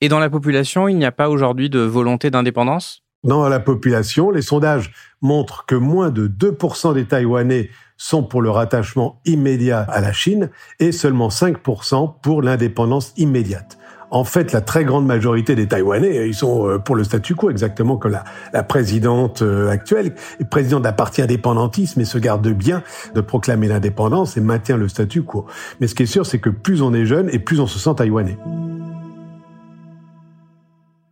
Et 0.00 0.08
dans 0.08 0.18
la 0.20 0.30
population, 0.30 0.88
il 0.88 0.96
n'y 0.96 1.04
a 1.04 1.12
pas 1.12 1.28
aujourd'hui 1.28 1.70
de 1.70 1.80
volonté 1.80 2.30
d'indépendance? 2.30 3.02
Dans 3.24 3.48
la 3.48 3.58
population, 3.58 4.30
les 4.30 4.42
sondages 4.42 4.92
montrent 5.22 5.66
que 5.66 5.74
moins 5.74 6.10
de 6.10 6.28
2% 6.28 6.94
des 6.94 7.04
Taïwanais 7.04 7.70
sont 7.96 8.22
pour 8.22 8.42
le 8.42 8.50
rattachement 8.50 9.20
immédiat 9.24 9.80
à 9.80 10.00
la 10.00 10.12
Chine 10.12 10.50
et 10.78 10.92
seulement 10.92 11.28
5% 11.28 12.20
pour 12.22 12.42
l'indépendance 12.42 13.12
immédiate. 13.16 13.76
En 14.10 14.22
fait, 14.22 14.52
la 14.52 14.60
très 14.60 14.84
grande 14.84 15.04
majorité 15.04 15.56
des 15.56 15.66
Taïwanais, 15.66 16.28
ils 16.28 16.34
sont 16.34 16.66
euh, 16.66 16.78
pour 16.78 16.94
le 16.94 17.02
statu 17.02 17.34
quo, 17.34 17.50
exactement 17.50 17.96
comme 17.96 18.16
la, 18.52 18.62
présidente 18.62 19.42
euh, 19.42 19.68
actuelle, 19.68 20.14
présidente 20.48 20.82
d'un 20.82 20.92
parti 20.92 21.20
indépendantiste, 21.20 21.96
mais 21.96 22.04
se 22.04 22.18
garde 22.18 22.48
bien 22.48 22.84
de 23.16 23.20
proclamer 23.20 23.66
l'indépendance 23.66 24.36
et 24.36 24.40
maintient 24.40 24.76
le 24.76 24.88
statu 24.88 25.22
quo. 25.22 25.44
Mais 25.80 25.88
ce 25.88 25.94
qui 25.94 26.04
est 26.04 26.06
sûr, 26.06 26.24
c'est 26.24 26.38
que 26.38 26.50
plus 26.50 26.80
on 26.82 26.94
est 26.94 27.04
jeune 27.04 27.28
et 27.32 27.40
plus 27.40 27.60
on 27.60 27.66
se 27.66 27.80
sent 27.80 27.96
taïwanais. 27.96 28.38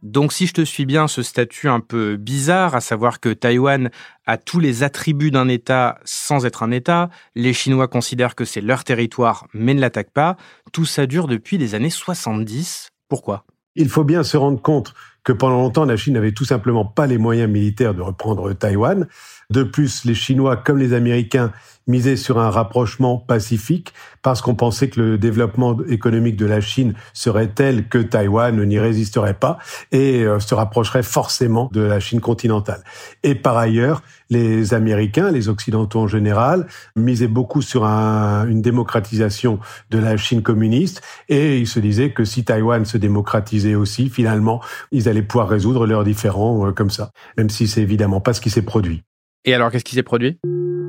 Donc 0.06 0.32
si 0.32 0.46
je 0.46 0.52
te 0.52 0.64
suis 0.64 0.86
bien, 0.86 1.08
ce 1.08 1.24
statut 1.24 1.68
un 1.68 1.80
peu 1.80 2.16
bizarre, 2.16 2.76
à 2.76 2.80
savoir 2.80 3.18
que 3.18 3.30
Taïwan 3.30 3.90
a 4.24 4.38
tous 4.38 4.60
les 4.60 4.84
attributs 4.84 5.32
d'un 5.32 5.48
État 5.48 5.98
sans 6.04 6.46
être 6.46 6.62
un 6.62 6.70
État, 6.70 7.10
les 7.34 7.52
Chinois 7.52 7.88
considèrent 7.88 8.36
que 8.36 8.44
c'est 8.44 8.60
leur 8.60 8.84
territoire 8.84 9.48
mais 9.52 9.74
ne 9.74 9.80
l'attaquent 9.80 10.12
pas, 10.12 10.36
tout 10.72 10.84
ça 10.84 11.06
dure 11.06 11.26
depuis 11.26 11.58
les 11.58 11.74
années 11.74 11.90
70. 11.90 12.90
Pourquoi? 13.08 13.46
Il 13.74 13.88
faut 13.88 14.04
bien 14.04 14.22
se 14.22 14.36
rendre 14.36 14.62
compte 14.62 14.94
que 15.24 15.32
pendant 15.32 15.56
longtemps, 15.56 15.84
la 15.84 15.96
Chine 15.96 16.14
n'avait 16.14 16.30
tout 16.30 16.44
simplement 16.44 16.84
pas 16.84 17.08
les 17.08 17.18
moyens 17.18 17.50
militaires 17.50 17.92
de 17.92 18.00
reprendre 18.00 18.52
Taïwan. 18.52 19.08
De 19.50 19.62
plus, 19.62 20.04
les 20.04 20.14
Chinois 20.14 20.56
comme 20.56 20.78
les 20.78 20.92
Américains 20.92 21.52
misaient 21.86 22.16
sur 22.16 22.38
un 22.38 22.50
rapprochement 22.50 23.18
pacifique 23.18 23.92
parce 24.22 24.40
qu'on 24.40 24.56
pensait 24.56 24.88
que 24.88 25.00
le 25.00 25.18
développement 25.18 25.76
économique 25.88 26.36
de 26.36 26.46
la 26.46 26.60
Chine 26.60 26.94
serait 27.12 27.48
tel 27.48 27.88
que 27.88 27.98
Taïwan 27.98 28.60
n'y 28.64 28.78
résisterait 28.78 29.34
pas 29.34 29.58
et 29.92 30.24
euh, 30.24 30.40
se 30.40 30.54
rapprocherait 30.54 31.04
forcément 31.04 31.70
de 31.72 31.80
la 31.80 32.00
Chine 32.00 32.20
continentale. 32.20 32.82
Et 33.22 33.36
par 33.36 33.56
ailleurs, 33.56 34.02
les 34.30 34.74
Américains, 34.74 35.30
les 35.30 35.48
Occidentaux 35.48 36.00
en 36.00 36.08
général, 36.08 36.66
misaient 36.96 37.28
beaucoup 37.28 37.62
sur 37.62 37.84
une 37.84 38.62
démocratisation 38.62 39.60
de 39.90 39.98
la 39.98 40.16
Chine 40.16 40.42
communiste 40.42 41.02
et 41.28 41.60
ils 41.60 41.68
se 41.68 41.78
disaient 41.78 42.10
que 42.10 42.24
si 42.24 42.44
Taïwan 42.44 42.84
se 42.84 42.98
démocratisait 42.98 43.76
aussi, 43.76 44.08
finalement, 44.08 44.60
ils 44.90 45.08
allaient 45.08 45.22
pouvoir 45.22 45.48
résoudre 45.48 45.86
leurs 45.86 46.02
différends 46.02 46.66
euh, 46.66 46.72
comme 46.72 46.90
ça, 46.90 47.12
même 47.36 47.50
si 47.50 47.68
c'est 47.68 47.82
évidemment 47.82 48.20
pas 48.20 48.32
ce 48.32 48.40
qui 48.40 48.50
s'est 48.50 48.62
produit. 48.62 49.04
Et 49.46 49.54
alors, 49.54 49.70
qu'est-ce 49.70 49.84
qui 49.84 49.94
s'est 49.94 50.02
produit? 50.02 50.38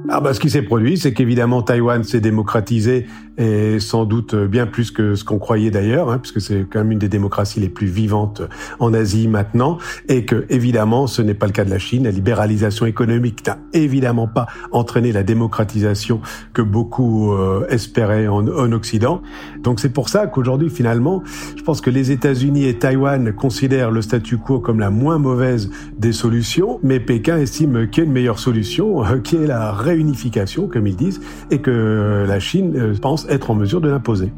Ah 0.10 0.20
bah, 0.20 0.34
ce 0.34 0.40
qui 0.40 0.50
s'est 0.50 0.64
produit, 0.64 0.98
c'est 0.98 1.14
qu'évidemment 1.14 1.62
Taïwan 1.62 2.04
s'est 2.04 2.20
démocratisé 2.20 3.06
et 3.38 3.80
sans 3.80 4.06
doute 4.06 4.36
bien 4.36 4.66
plus 4.66 4.92
que 4.92 5.16
ce 5.16 5.24
qu'on 5.24 5.40
croyait 5.40 5.72
d'ailleurs, 5.72 6.10
hein, 6.10 6.20
puisque 6.20 6.42
c'est 6.42 6.66
quand 6.70 6.80
même 6.80 6.92
une 6.92 7.00
des 7.00 7.10
démocraties 7.10 7.60
les 7.60 7.70
plus 7.70 7.88
vivantes 7.88 8.42
en 8.80 8.94
Asie 8.94 9.28
maintenant, 9.28 9.78
et 10.08 10.26
que 10.26 10.46
évidemment 10.50 11.08
ce 11.08 11.22
n'est 11.22 11.34
pas 11.34 11.46
le 11.46 11.52
cas 11.52 11.66
de 11.66 11.70
la 11.70 11.80
Chine. 11.80 12.06
La 12.06 12.12
libéralisation 12.12 12.86
économique 12.86 13.46
n'a 13.46 13.58
évidemment 13.74 14.28
pas 14.28 14.48
entraîné 14.72 15.12
la 15.12 15.24
démocratisation 15.24 16.22
que 16.54 16.62
beaucoup 16.62 17.34
euh, 17.34 17.68
espéraient 17.70 18.28
en, 18.28 18.48
en 18.48 18.72
Occident. 18.72 19.22
Donc 19.62 19.80
c'est 19.80 19.94
pour 19.94 20.10
ça 20.10 20.28
qu'aujourd'hui 20.28 20.70
finalement, 20.70 21.24
je 21.56 21.64
pense 21.64 21.82
que 21.82 21.90
les 21.90 22.12
États-Unis 22.12 22.66
et 22.66 22.80
Taïwan 22.80 23.34
considèrent 23.34 23.92
le 23.92 24.02
statu 24.02 24.38
quo 24.38 24.60
comme 24.60 24.80
la 24.80 24.90
moins 24.90 25.18
mauvaise 25.18 25.70
des 25.98 26.12
solutions, 26.12 26.80
mais 26.84 27.00
Pékin 27.00 27.38
estime 27.38 27.90
qu'il 27.90 28.04
y 28.04 28.06
a 28.06 28.08
une 28.08 28.14
meilleure 28.14 28.40
solution, 28.40 29.06
euh, 29.06 29.20
qui 29.20 29.36
est 29.36 29.48
la 29.48 29.72
réunification, 29.72 30.68
comme 30.68 30.88
ils 30.88 30.96
disent, 30.96 31.22
et 31.52 31.60
que 31.60 32.26
la 32.28 32.40
Chine 32.40 32.74
euh, 32.76 32.94
pense 33.00 33.27
être 33.30 33.52
en 33.52 33.56
mesure 33.56 33.82
de 33.82 33.90
l'imposer. 33.90 34.32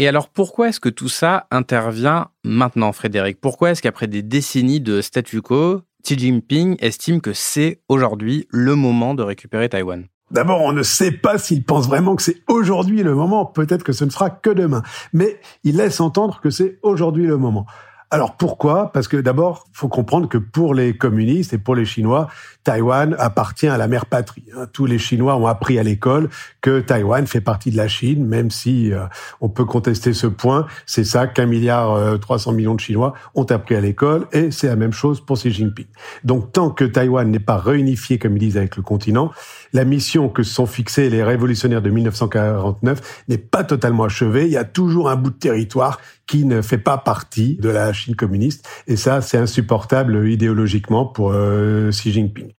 Et 0.00 0.06
alors 0.06 0.28
pourquoi 0.28 0.68
est-ce 0.68 0.78
que 0.78 0.88
tout 0.88 1.08
ça 1.08 1.48
intervient 1.50 2.28
maintenant, 2.44 2.92
Frédéric? 2.92 3.40
Pourquoi 3.40 3.70
est-ce 3.70 3.82
qu'après 3.82 4.06
des 4.06 4.22
décennies 4.22 4.80
de 4.80 5.00
statu 5.00 5.42
quo, 5.42 5.82
Xi 6.04 6.16
Jinping 6.16 6.76
estime 6.78 7.20
que 7.20 7.32
c'est 7.32 7.80
aujourd'hui 7.88 8.46
le 8.50 8.76
moment 8.76 9.14
de 9.14 9.24
récupérer 9.24 9.68
Taïwan? 9.68 10.06
D'abord, 10.30 10.60
on 10.60 10.72
ne 10.72 10.82
sait 10.82 11.10
pas 11.10 11.38
s'il 11.38 11.64
pense 11.64 11.88
vraiment 11.88 12.14
que 12.14 12.22
c'est 12.22 12.42
aujourd'hui 12.48 13.02
le 13.02 13.14
moment. 13.14 13.46
Peut-être 13.46 13.82
que 13.82 13.92
ce 13.92 14.04
ne 14.04 14.10
sera 14.10 14.30
que 14.30 14.50
demain. 14.50 14.82
Mais 15.12 15.40
il 15.64 15.76
laisse 15.78 16.00
entendre 16.00 16.40
que 16.40 16.50
c'est 16.50 16.78
aujourd'hui 16.82 17.26
le 17.26 17.36
moment. 17.36 17.66
Alors 18.10 18.36
pourquoi? 18.36 18.90
Parce 18.92 19.06
que 19.06 19.18
d'abord, 19.18 19.66
faut 19.74 19.88
comprendre 19.88 20.28
que 20.28 20.38
pour 20.38 20.72
les 20.72 20.96
communistes 20.96 21.52
et 21.52 21.58
pour 21.58 21.74
les 21.74 21.84
Chinois, 21.84 22.28
Taïwan 22.64 23.14
appartient 23.18 23.66
à 23.66 23.76
la 23.76 23.86
mère 23.86 24.06
patrie. 24.06 24.44
Hein. 24.56 24.66
Tous 24.72 24.86
les 24.86 24.98
Chinois 24.98 25.36
ont 25.36 25.46
appris 25.46 25.78
à 25.78 25.82
l'école 25.82 26.30
que 26.62 26.80
Taïwan 26.80 27.26
fait 27.26 27.42
partie 27.42 27.70
de 27.70 27.76
la 27.76 27.86
Chine, 27.86 28.26
même 28.26 28.50
si 28.50 28.94
euh, 28.94 29.04
on 29.42 29.50
peut 29.50 29.66
contester 29.66 30.14
ce 30.14 30.26
point. 30.26 30.66
C'est 30.86 31.04
ça 31.04 31.26
qu'un 31.26 31.44
milliard 31.44 31.92
euh, 31.92 32.16
300 32.16 32.52
millions 32.52 32.74
de 32.74 32.80
Chinois 32.80 33.12
ont 33.34 33.44
appris 33.44 33.74
à 33.74 33.80
l'école, 33.80 34.26
et 34.32 34.50
c'est 34.50 34.68
la 34.68 34.76
même 34.76 34.92
chose 34.92 35.20
pour 35.20 35.36
Xi 35.36 35.50
Jinping. 35.50 35.86
Donc 36.24 36.52
tant 36.52 36.70
que 36.70 36.84
Taïwan 36.84 37.30
n'est 37.30 37.38
pas 37.38 37.58
réunifié, 37.58 38.18
comme 38.18 38.36
ils 38.38 38.40
disent, 38.40 38.56
avec 38.56 38.76
le 38.76 38.82
continent, 38.82 39.32
la 39.74 39.84
mission 39.84 40.30
que 40.30 40.42
se 40.42 40.54
sont 40.54 40.66
fixées 40.66 41.10
les 41.10 41.22
révolutionnaires 41.22 41.82
de 41.82 41.90
1949 41.90 43.24
n'est 43.28 43.36
pas 43.36 43.64
totalement 43.64 44.04
achevée. 44.04 44.46
Il 44.46 44.52
y 44.52 44.56
a 44.56 44.64
toujours 44.64 45.10
un 45.10 45.16
bout 45.16 45.30
de 45.30 45.36
territoire 45.36 45.98
qui 46.28 46.44
ne 46.44 46.62
fait 46.62 46.78
pas 46.78 46.98
partie 46.98 47.56
de 47.56 47.70
la 47.70 47.92
Chine 47.92 48.14
communiste. 48.14 48.68
Et 48.86 48.96
ça, 48.96 49.20
c'est 49.20 49.38
insupportable 49.38 50.28
idéologiquement 50.28 51.06
pour 51.06 51.32
euh, 51.32 51.90
Xi 51.90 52.12
Jinping. 52.12 52.52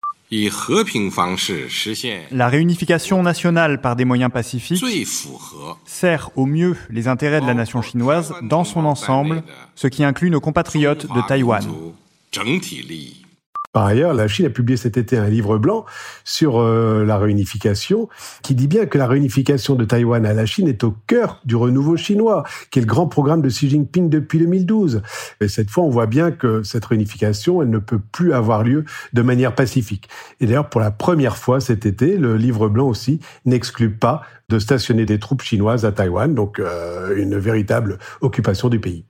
La 2.31 2.49
réunification 2.49 3.23
nationale 3.23 3.81
par 3.81 3.95
des 3.95 4.05
moyens 4.05 4.31
pacifiques 4.31 4.83
sert 5.85 6.29
au 6.35 6.45
mieux 6.45 6.75
les 6.89 7.07
intérêts 7.07 7.41
de 7.41 7.47
la 7.47 7.55
nation 7.55 7.81
chinoise 7.81 8.33
dans 8.43 8.63
son 8.63 8.85
ensemble, 8.85 9.43
ce 9.75 9.87
qui 9.87 10.03
inclut 10.03 10.29
nos 10.29 10.41
compatriotes 10.41 11.07
de 11.07 11.21
Taïwan. 11.27 11.63
Par 13.71 13.85
ailleurs, 13.85 14.15
la 14.15 14.27
Chine 14.27 14.47
a 14.47 14.49
publié 14.49 14.77
cet 14.77 14.97
été 14.97 15.15
un 15.15 15.29
livre 15.29 15.59
blanc 15.59 15.85
sur 16.23 16.59
euh, 16.59 17.05
la 17.05 17.19
réunification 17.19 18.09
qui 18.41 18.55
dit 18.55 18.67
bien 18.67 18.87
que 18.87 18.97
la 18.97 19.05
réunification 19.05 19.75
de 19.75 19.85
Taïwan 19.85 20.25
à 20.25 20.33
la 20.33 20.47
Chine 20.47 20.67
est 20.67 20.83
au 20.83 20.95
cœur 21.05 21.39
du 21.45 21.55
renouveau 21.55 21.95
chinois, 21.95 22.43
qui 22.71 22.79
est 22.79 22.81
le 22.81 22.87
grand 22.87 23.05
programme 23.05 23.43
de 23.43 23.49
Xi 23.49 23.69
Jinping 23.69 24.09
depuis 24.09 24.39
2012. 24.39 25.03
Et 25.39 25.47
cette 25.47 25.69
fois, 25.69 25.83
on 25.83 25.89
voit 25.89 26.07
bien 26.07 26.31
que 26.31 26.63
cette 26.63 26.85
réunification, 26.85 27.61
elle 27.61 27.69
ne 27.69 27.77
peut 27.77 27.99
plus 27.99 28.33
avoir 28.33 28.63
lieu 28.63 28.85
de 29.13 29.21
manière 29.21 29.53
pacifique. 29.53 30.09
Et 30.39 30.47
d'ailleurs, 30.47 30.69
pour 30.69 30.81
la 30.81 30.89
première 30.89 31.37
fois 31.37 31.59
cet 31.59 31.85
été, 31.85 32.17
le 32.17 32.37
livre 32.37 32.69
blanc 32.69 32.87
aussi 32.87 33.19
n'exclut 33.45 33.91
pas 33.91 34.23
de 34.49 34.57
stationner 34.57 35.05
des 35.05 35.19
troupes 35.19 35.43
chinoises 35.43 35.85
à 35.85 35.91
Taïwan, 35.91 36.33
donc 36.33 36.57
euh, 36.59 37.15
une 37.15 37.37
véritable 37.37 37.99
occupation 38.21 38.67
du 38.67 38.79
pays. 38.79 39.05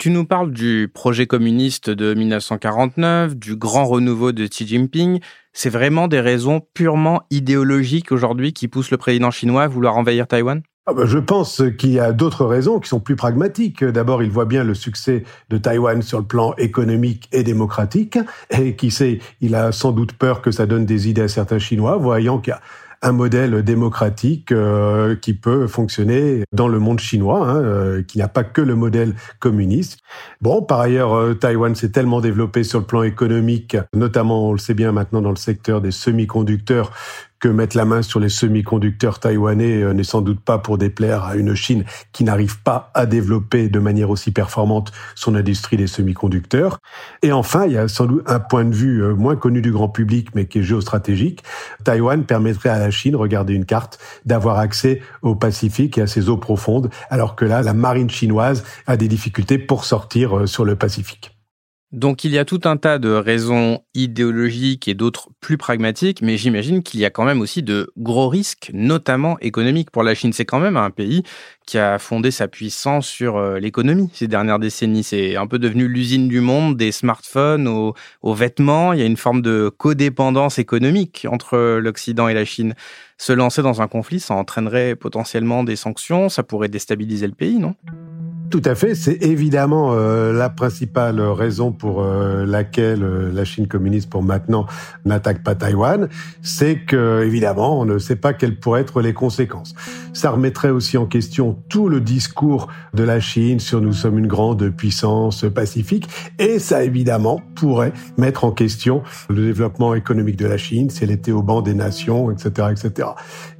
Tu 0.00 0.08
nous 0.08 0.24
parles 0.24 0.50
du 0.50 0.90
projet 0.90 1.26
communiste 1.26 1.90
de 1.90 2.14
1949, 2.14 3.36
du 3.36 3.54
grand 3.54 3.84
renouveau 3.84 4.32
de 4.32 4.46
Xi 4.46 4.66
Jinping. 4.66 5.20
C'est 5.52 5.68
vraiment 5.68 6.08
des 6.08 6.20
raisons 6.20 6.62
purement 6.72 7.20
idéologiques 7.28 8.10
aujourd'hui 8.10 8.54
qui 8.54 8.66
poussent 8.66 8.90
le 8.90 8.96
président 8.96 9.30
chinois 9.30 9.64
à 9.64 9.68
vouloir 9.68 9.98
envahir 9.98 10.26
Taïwan? 10.26 10.62
Ah 10.86 10.94
bah, 10.94 11.02
je 11.04 11.18
pense 11.18 11.62
qu'il 11.76 11.90
y 11.90 12.00
a 12.00 12.12
d'autres 12.12 12.46
raisons 12.46 12.80
qui 12.80 12.88
sont 12.88 12.98
plus 12.98 13.14
pragmatiques. 13.14 13.84
D'abord, 13.84 14.22
il 14.22 14.30
voit 14.30 14.46
bien 14.46 14.64
le 14.64 14.72
succès 14.72 15.24
de 15.50 15.58
Taïwan 15.58 16.00
sur 16.00 16.20
le 16.20 16.24
plan 16.24 16.54
économique 16.56 17.28
et 17.30 17.42
démocratique, 17.42 18.18
et 18.48 18.76
qui 18.76 18.90
sait, 18.90 19.18
il 19.42 19.54
a 19.54 19.70
sans 19.70 19.92
doute 19.92 20.14
peur 20.14 20.40
que 20.40 20.50
ça 20.50 20.64
donne 20.64 20.86
des 20.86 21.10
idées 21.10 21.20
à 21.20 21.28
certains 21.28 21.58
Chinois, 21.58 21.98
voyant 21.98 22.38
qu'il 22.38 22.52
y 22.52 22.54
a 22.54 22.62
un 23.02 23.12
modèle 23.12 23.62
démocratique 23.62 24.52
euh, 24.52 25.16
qui 25.16 25.34
peut 25.34 25.66
fonctionner 25.66 26.44
dans 26.52 26.68
le 26.68 26.78
monde 26.78 27.00
chinois, 27.00 27.48
hein, 27.48 27.62
euh, 27.62 28.02
qui 28.02 28.18
n'a 28.18 28.28
pas 28.28 28.44
que 28.44 28.60
le 28.60 28.74
modèle 28.74 29.14
communiste. 29.38 30.00
Bon, 30.40 30.62
par 30.62 30.80
ailleurs, 30.80 31.14
euh, 31.14 31.34
Taïwan 31.34 31.74
s'est 31.74 31.90
tellement 31.90 32.20
développé 32.20 32.62
sur 32.62 32.80
le 32.80 32.84
plan 32.84 33.02
économique, 33.02 33.76
notamment, 33.94 34.48
on 34.48 34.52
le 34.52 34.58
sait 34.58 34.74
bien 34.74 34.92
maintenant 34.92 35.22
dans 35.22 35.30
le 35.30 35.36
secteur 35.36 35.80
des 35.80 35.90
semi-conducteurs, 35.90 36.92
que 37.40 37.48
mettre 37.48 37.76
la 37.76 37.84
main 37.84 38.02
sur 38.02 38.20
les 38.20 38.28
semi-conducteurs 38.28 39.18
taïwanais 39.18 39.82
euh, 39.82 39.92
n'est 39.92 40.04
sans 40.04 40.20
doute 40.20 40.40
pas 40.40 40.58
pour 40.58 40.78
déplaire 40.78 41.24
à 41.24 41.36
une 41.36 41.54
Chine 41.54 41.84
qui 42.12 42.22
n'arrive 42.22 42.60
pas 42.62 42.90
à 42.94 43.06
développer 43.06 43.68
de 43.68 43.78
manière 43.78 44.10
aussi 44.10 44.30
performante 44.30 44.92
son 45.14 45.34
industrie 45.34 45.76
des 45.76 45.86
semi-conducteurs. 45.86 46.78
Et 47.22 47.32
enfin, 47.32 47.66
il 47.66 47.72
y 47.72 47.78
a 47.78 47.88
sans 47.88 48.06
doute 48.06 48.22
un 48.26 48.40
point 48.40 48.64
de 48.64 48.74
vue 48.74 49.02
euh, 49.02 49.14
moins 49.14 49.36
connu 49.36 49.62
du 49.62 49.72
grand 49.72 49.88
public, 49.88 50.28
mais 50.34 50.46
qui 50.46 50.58
est 50.58 50.62
géostratégique. 50.62 51.42
Taïwan 51.84 52.24
permettrait 52.24 52.68
à 52.68 52.78
la 52.78 52.90
Chine, 52.90 53.16
regardez 53.16 53.54
une 53.54 53.64
carte, 53.64 53.98
d'avoir 54.26 54.58
accès 54.58 55.00
au 55.22 55.34
Pacifique 55.34 55.98
et 55.98 56.02
à 56.02 56.06
ses 56.06 56.28
eaux 56.28 56.36
profondes, 56.36 56.90
alors 57.08 57.36
que 57.36 57.44
là, 57.44 57.62
la 57.62 57.74
marine 57.74 58.10
chinoise 58.10 58.64
a 58.86 58.96
des 58.96 59.08
difficultés 59.08 59.58
pour 59.58 59.84
sortir 59.84 60.40
euh, 60.40 60.46
sur 60.46 60.64
le 60.64 60.76
Pacifique. 60.76 61.39
Donc 61.92 62.22
il 62.22 62.30
y 62.30 62.38
a 62.38 62.44
tout 62.44 62.60
un 62.64 62.76
tas 62.76 63.00
de 63.00 63.10
raisons 63.10 63.82
idéologiques 63.94 64.86
et 64.86 64.94
d'autres 64.94 65.28
plus 65.40 65.56
pragmatiques, 65.56 66.22
mais 66.22 66.36
j'imagine 66.36 66.84
qu'il 66.84 67.00
y 67.00 67.04
a 67.04 67.10
quand 67.10 67.24
même 67.24 67.40
aussi 67.40 67.64
de 67.64 67.92
gros 67.96 68.28
risques, 68.28 68.70
notamment 68.72 69.36
économiques 69.40 69.90
pour 69.90 70.04
la 70.04 70.14
Chine. 70.14 70.32
C'est 70.32 70.44
quand 70.44 70.60
même 70.60 70.76
un 70.76 70.90
pays 70.90 71.24
qui 71.66 71.78
a 71.78 71.98
fondé 71.98 72.30
sa 72.30 72.46
puissance 72.46 73.08
sur 73.08 73.38
euh, 73.38 73.58
l'économie 73.58 74.08
ces 74.12 74.28
dernières 74.28 74.60
décennies. 74.60 75.02
C'est 75.02 75.34
un 75.34 75.48
peu 75.48 75.58
devenu 75.58 75.88
l'usine 75.88 76.28
du 76.28 76.40
monde, 76.40 76.76
des 76.76 76.92
smartphones 76.92 77.66
aux, 77.66 77.94
aux 78.22 78.34
vêtements. 78.34 78.92
Il 78.92 79.00
y 79.00 79.02
a 79.02 79.06
une 79.06 79.16
forme 79.16 79.42
de 79.42 79.68
codépendance 79.68 80.60
économique 80.60 81.26
entre 81.28 81.78
l'Occident 81.78 82.28
et 82.28 82.34
la 82.34 82.44
Chine. 82.44 82.74
Se 83.18 83.32
lancer 83.32 83.62
dans 83.62 83.82
un 83.82 83.88
conflit, 83.88 84.20
ça 84.20 84.34
entraînerait 84.34 84.94
potentiellement 84.94 85.64
des 85.64 85.76
sanctions, 85.76 86.28
ça 86.28 86.44
pourrait 86.44 86.68
déstabiliser 86.68 87.26
le 87.26 87.34
pays, 87.34 87.58
non? 87.58 87.74
Tout 88.50 88.62
à 88.64 88.74
fait, 88.74 88.94
c'est 88.94 89.22
évidemment 89.22 89.92
euh, 89.92 90.32
la 90.32 90.50
principale 90.50 91.20
raison 91.20 91.72
pour 91.72 92.02
euh, 92.02 92.44
laquelle 92.44 93.02
euh, 93.02 93.32
la 93.32 93.44
Chine 93.44 93.68
communiste 93.68 94.10
pour 94.10 94.22
maintenant 94.22 94.66
n'attaque 95.04 95.42
pas 95.42 95.54
Taïwan, 95.54 96.08
c'est 96.42 96.80
que 96.80 97.22
évidemment 97.24 97.80
on 97.80 97.84
ne 97.84 97.98
sait 97.98 98.16
pas 98.16 98.32
quelles 98.32 98.58
pourraient 98.58 98.80
être 98.80 99.00
les 99.00 99.14
conséquences. 99.14 99.74
Ça 100.12 100.32
remettrait 100.32 100.70
aussi 100.70 100.98
en 100.98 101.06
question 101.06 101.56
tout 101.68 101.88
le 101.88 102.00
discours 102.00 102.66
de 102.92 103.04
la 103.04 103.20
Chine 103.20 103.60
sur 103.60 103.80
nous 103.80 103.92
sommes 103.92 104.18
une 104.18 104.26
grande 104.26 104.68
puissance 104.70 105.44
pacifique 105.54 106.08
et 106.38 106.58
ça 106.58 106.82
évidemment 106.82 107.40
pourrait 107.54 107.92
mettre 108.18 108.44
en 108.44 108.50
question 108.50 109.02
le 109.28 109.46
développement 109.46 109.94
économique 109.94 110.36
de 110.36 110.46
la 110.46 110.58
Chine 110.58 110.90
si 110.90 111.04
elle 111.04 111.12
était 111.12 111.32
au 111.32 111.42
banc 111.42 111.62
des 111.62 111.74
nations, 111.74 112.30
etc., 112.32 112.68
etc. 112.72 113.08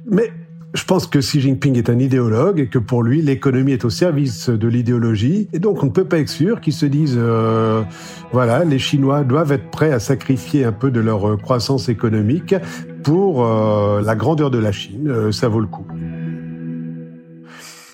Mais 0.05 0.33
je 0.73 0.85
pense 0.85 1.05
que 1.05 1.19
Xi 1.19 1.41
Jinping 1.41 1.77
est 1.77 1.89
un 1.89 1.99
idéologue 1.99 2.59
et 2.59 2.67
que 2.67 2.79
pour 2.79 3.03
lui, 3.03 3.21
l'économie 3.21 3.73
est 3.73 3.83
au 3.83 3.89
service 3.89 4.49
de 4.49 4.67
l'idéologie. 4.67 5.49
Et 5.51 5.59
donc, 5.59 5.83
on 5.83 5.87
ne 5.87 5.91
peut 5.91 6.05
pas 6.05 6.19
être 6.19 6.29
sûr 6.29 6.61
qu'ils 6.61 6.73
se 6.73 6.85
disent, 6.85 7.17
euh, 7.17 7.83
voilà, 8.31 8.63
les 8.63 8.79
Chinois 8.79 9.23
doivent 9.23 9.51
être 9.51 9.69
prêts 9.69 9.91
à 9.91 9.99
sacrifier 9.99 10.63
un 10.63 10.71
peu 10.71 10.89
de 10.89 11.01
leur 11.01 11.29
euh, 11.29 11.37
croissance 11.37 11.89
économique 11.89 12.55
pour 13.03 13.45
euh, 13.45 14.01
la 14.01 14.15
grandeur 14.15 14.49
de 14.49 14.59
la 14.59 14.71
Chine. 14.71 15.09
Euh, 15.09 15.31
ça 15.33 15.49
vaut 15.49 15.59
le 15.59 15.67
coup. 15.67 15.85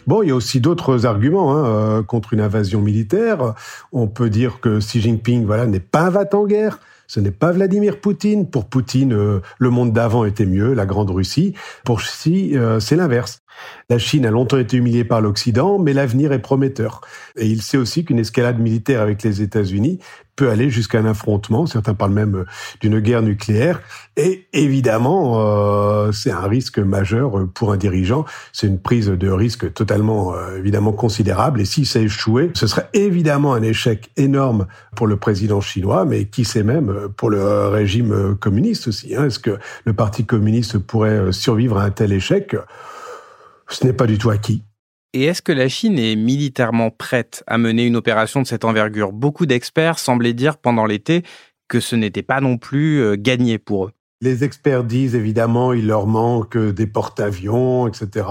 Bon, 0.05 0.21
il 0.21 0.29
y 0.29 0.31
a 0.31 0.35
aussi 0.35 0.61
d'autres 0.61 1.05
arguments 1.05 1.57
hein, 1.57 2.03
contre 2.03 2.33
une 2.33 2.39
invasion 2.39 2.79
militaire. 2.79 3.55
On 3.91 4.07
peut 4.07 4.29
dire 4.29 4.61
que 4.61 4.79
Xi 4.79 5.01
Jinping, 5.01 5.45
voilà, 5.45 5.65
n'est 5.65 5.81
pas 5.81 6.03
un 6.03 6.09
va 6.09 6.25
en 6.31 6.45
guerre. 6.45 6.79
Ce 7.07 7.19
n'est 7.19 7.31
pas 7.31 7.51
Vladimir 7.51 7.99
Poutine. 7.99 8.49
Pour 8.49 8.65
Poutine, 8.65 9.13
euh, 9.13 9.41
le 9.57 9.69
monde 9.69 9.93
d'avant 9.93 10.25
était 10.25 10.45
mieux, 10.45 10.73
la 10.73 10.85
Grande 10.85 11.09
Russie. 11.09 11.53
Pour 11.85 12.01
Xi, 12.01 12.51
euh, 12.55 12.79
c'est 12.79 12.97
l'inverse. 12.97 13.41
La 13.89 13.97
Chine 13.97 14.25
a 14.25 14.31
longtemps 14.31 14.57
été 14.57 14.77
humiliée 14.77 15.05
par 15.05 15.21
l'Occident, 15.21 15.79
mais 15.79 15.93
l'avenir 15.93 16.31
est 16.31 16.39
prometteur. 16.39 17.01
Et 17.37 17.47
il 17.47 17.61
sait 17.61 17.77
aussi 17.77 18.05
qu'une 18.05 18.19
escalade 18.19 18.59
militaire 18.59 19.01
avec 19.01 19.23
les 19.23 19.41
États-Unis 19.41 19.99
peut 20.37 20.49
aller 20.49 20.69
jusqu'à 20.69 20.99
un 20.99 21.05
affrontement. 21.05 21.65
Certains 21.65 21.95
parlent 21.95 22.13
même 22.13 22.35
euh, 22.35 22.45
d'une 22.79 22.99
guerre 23.01 23.21
nucléaire. 23.21 23.81
Et 24.15 24.47
évidemment, 24.53 25.41
euh, 25.41 26.13
c'est 26.13 26.31
un 26.31 26.47
risque 26.47 26.79
majeur 26.79 27.47
pour 27.53 27.73
un 27.73 27.77
dirigeant. 27.77 28.23
C'est 28.53 28.67
une 28.67 28.79
prise 28.79 29.07
de 29.07 29.29
risque 29.29 29.73
totalement, 29.73 30.33
euh, 30.33 30.57
évidemment, 30.57 30.93
considérable. 30.93 31.59
Et 31.59 31.65
si 31.65 31.85
ça 31.85 31.99
échouait, 31.99 32.51
ce 32.53 32.67
serait 32.67 32.87
évidemment 32.93 33.53
un 33.53 33.63
échec 33.63 34.11
énorme 34.15 34.67
pour 34.95 35.07
le 35.07 35.17
président 35.17 35.59
chinois, 35.59 36.05
mais 36.05 36.25
qui 36.25 36.45
sait 36.45 36.63
même 36.63 37.09
pour 37.17 37.29
le 37.29 37.67
régime 37.67 38.37
communiste 38.39 38.87
aussi. 38.87 39.15
Hein. 39.15 39.25
Est-ce 39.25 39.39
que 39.39 39.57
le 39.85 39.93
Parti 39.93 40.25
communiste 40.25 40.77
pourrait 40.77 41.31
survivre 41.31 41.79
à 41.79 41.83
un 41.83 41.89
tel 41.89 42.13
échec? 42.13 42.55
Ce 43.67 43.85
n'est 43.85 43.93
pas 43.93 44.05
du 44.05 44.17
tout 44.17 44.29
acquis. 44.29 44.63
Et 45.17 45.23
est-ce 45.23 45.41
que 45.41 45.51
la 45.51 45.67
Chine 45.67 45.97
est 45.97 46.15
militairement 46.15 46.91
prête 46.91 47.43
à 47.47 47.57
mener 47.57 47.87
une 47.87 47.95
opération 47.95 48.39
de 48.39 48.45
cette 48.45 48.63
envergure? 48.63 49.13
Beaucoup 49.13 49.47
d'experts 49.47 49.97
semblaient 49.97 50.35
dire 50.35 50.59
pendant 50.59 50.85
l'été 50.85 51.23
que 51.67 51.79
ce 51.79 51.95
n'était 51.95 52.21
pas 52.21 52.39
non 52.39 52.59
plus 52.59 53.01
euh, 53.01 53.15
gagné 53.17 53.57
pour 53.57 53.85
eux. 53.85 53.91
Les 54.21 54.43
experts 54.43 54.83
disent 54.83 55.15
évidemment 55.15 55.73
il 55.73 55.87
leur 55.87 56.05
manque 56.05 56.55
des 56.55 56.85
porte-avions, 56.85 57.87
etc. 57.87 58.27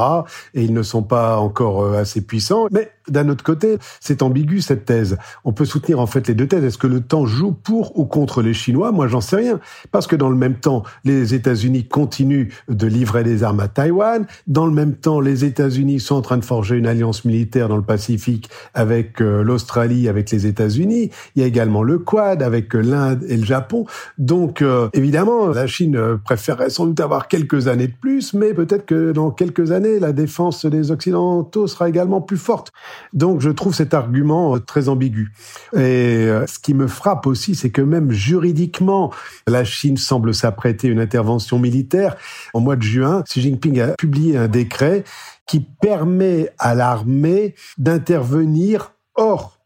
Et 0.54 0.62
ils 0.62 0.72
ne 0.72 0.82
sont 0.82 1.02
pas 1.02 1.38
encore 1.38 1.82
euh, 1.82 1.98
assez 1.98 2.24
puissants. 2.24 2.68
Mais 2.70 2.92
d'un 3.08 3.28
autre 3.28 3.44
côté, 3.44 3.78
c'est 4.00 4.22
ambigu 4.22 4.60
cette 4.60 4.84
thèse. 4.84 5.16
On 5.44 5.52
peut 5.52 5.64
soutenir 5.64 6.00
en 6.00 6.06
fait 6.06 6.28
les 6.28 6.34
deux 6.34 6.46
thèses. 6.46 6.64
Est-ce 6.64 6.78
que 6.78 6.86
le 6.86 7.00
temps 7.00 7.26
joue 7.26 7.52
pour 7.52 7.98
ou 7.98 8.04
contre 8.04 8.42
les 8.42 8.54
Chinois? 8.54 8.92
Moi, 8.92 9.08
j'en 9.08 9.20
sais 9.20 9.36
rien. 9.36 9.60
Parce 9.92 10.06
que 10.06 10.16
dans 10.16 10.30
le 10.30 10.36
même 10.36 10.56
temps, 10.56 10.82
les 11.04 11.34
États-Unis 11.34 11.86
continuent 11.88 12.48
de 12.68 12.86
livrer 12.86 13.24
des 13.24 13.42
armes 13.42 13.60
à 13.60 13.68
Taïwan. 13.68 14.26
Dans 14.46 14.66
le 14.66 14.72
même 14.72 14.94
temps, 14.94 15.20
les 15.20 15.44
États-Unis 15.44 16.00
sont 16.00 16.16
en 16.16 16.22
train 16.22 16.38
de 16.38 16.44
forger 16.44 16.76
une 16.76 16.86
alliance 16.86 17.24
militaire 17.24 17.68
dans 17.68 17.76
le 17.76 17.82
Pacifique 17.82 18.50
avec 18.74 19.20
euh, 19.20 19.42
l'Australie, 19.42 20.08
avec 20.08 20.30
les 20.30 20.46
États-Unis. 20.46 21.10
Il 21.34 21.42
y 21.42 21.44
a 21.44 21.48
également 21.48 21.82
le 21.82 21.98
Quad 21.98 22.42
avec 22.42 22.74
euh, 22.74 22.80
l'Inde 22.80 23.24
et 23.28 23.36
le 23.36 23.44
Japon. 23.44 23.86
Donc, 24.18 24.62
évidemment, 24.92 25.48
la 25.48 25.66
Chine 25.66 25.96
euh, 25.96 26.16
préférerait 26.16 26.70
sans 26.70 26.86
doute 26.86 27.00
avoir 27.00 27.28
quelques 27.28 27.68
années 27.68 27.86
de 27.86 27.94
plus, 28.00 28.34
mais 28.34 28.54
peut-être 28.54 28.86
que 28.86 29.12
dans 29.12 29.30
quelques 29.30 29.72
années, 29.72 29.98
la 29.98 30.12
défense 30.12 30.66
des 30.66 30.90
Occidentaux 30.90 31.66
sera 31.66 31.88
également 31.88 32.20
plus 32.20 32.36
forte. 32.36 32.72
Donc 33.12 33.40
je 33.40 33.50
trouve 33.50 33.74
cet 33.74 33.94
argument 33.94 34.56
euh, 34.56 34.60
très 34.60 34.88
ambigu. 34.88 35.32
Et 35.74 35.78
euh, 35.78 36.46
ce 36.46 36.58
qui 36.58 36.74
me 36.74 36.86
frappe 36.86 37.26
aussi, 37.26 37.54
c'est 37.54 37.70
que 37.70 37.82
même 37.82 38.10
juridiquement, 38.10 39.12
la 39.46 39.64
Chine 39.64 39.96
semble 39.96 40.34
s'apprêter 40.34 40.88
une 40.88 41.00
intervention 41.00 41.58
militaire. 41.58 42.16
En 42.54 42.60
mois 42.60 42.76
de 42.76 42.82
juin, 42.82 43.22
Xi 43.22 43.40
Jinping 43.40 43.80
a 43.80 43.88
publié 43.92 44.36
un 44.36 44.48
décret 44.48 45.04
qui 45.46 45.60
permet 45.60 46.50
à 46.58 46.74
l'armée 46.74 47.54
d'intervenir 47.78 48.92
hors 49.14 49.56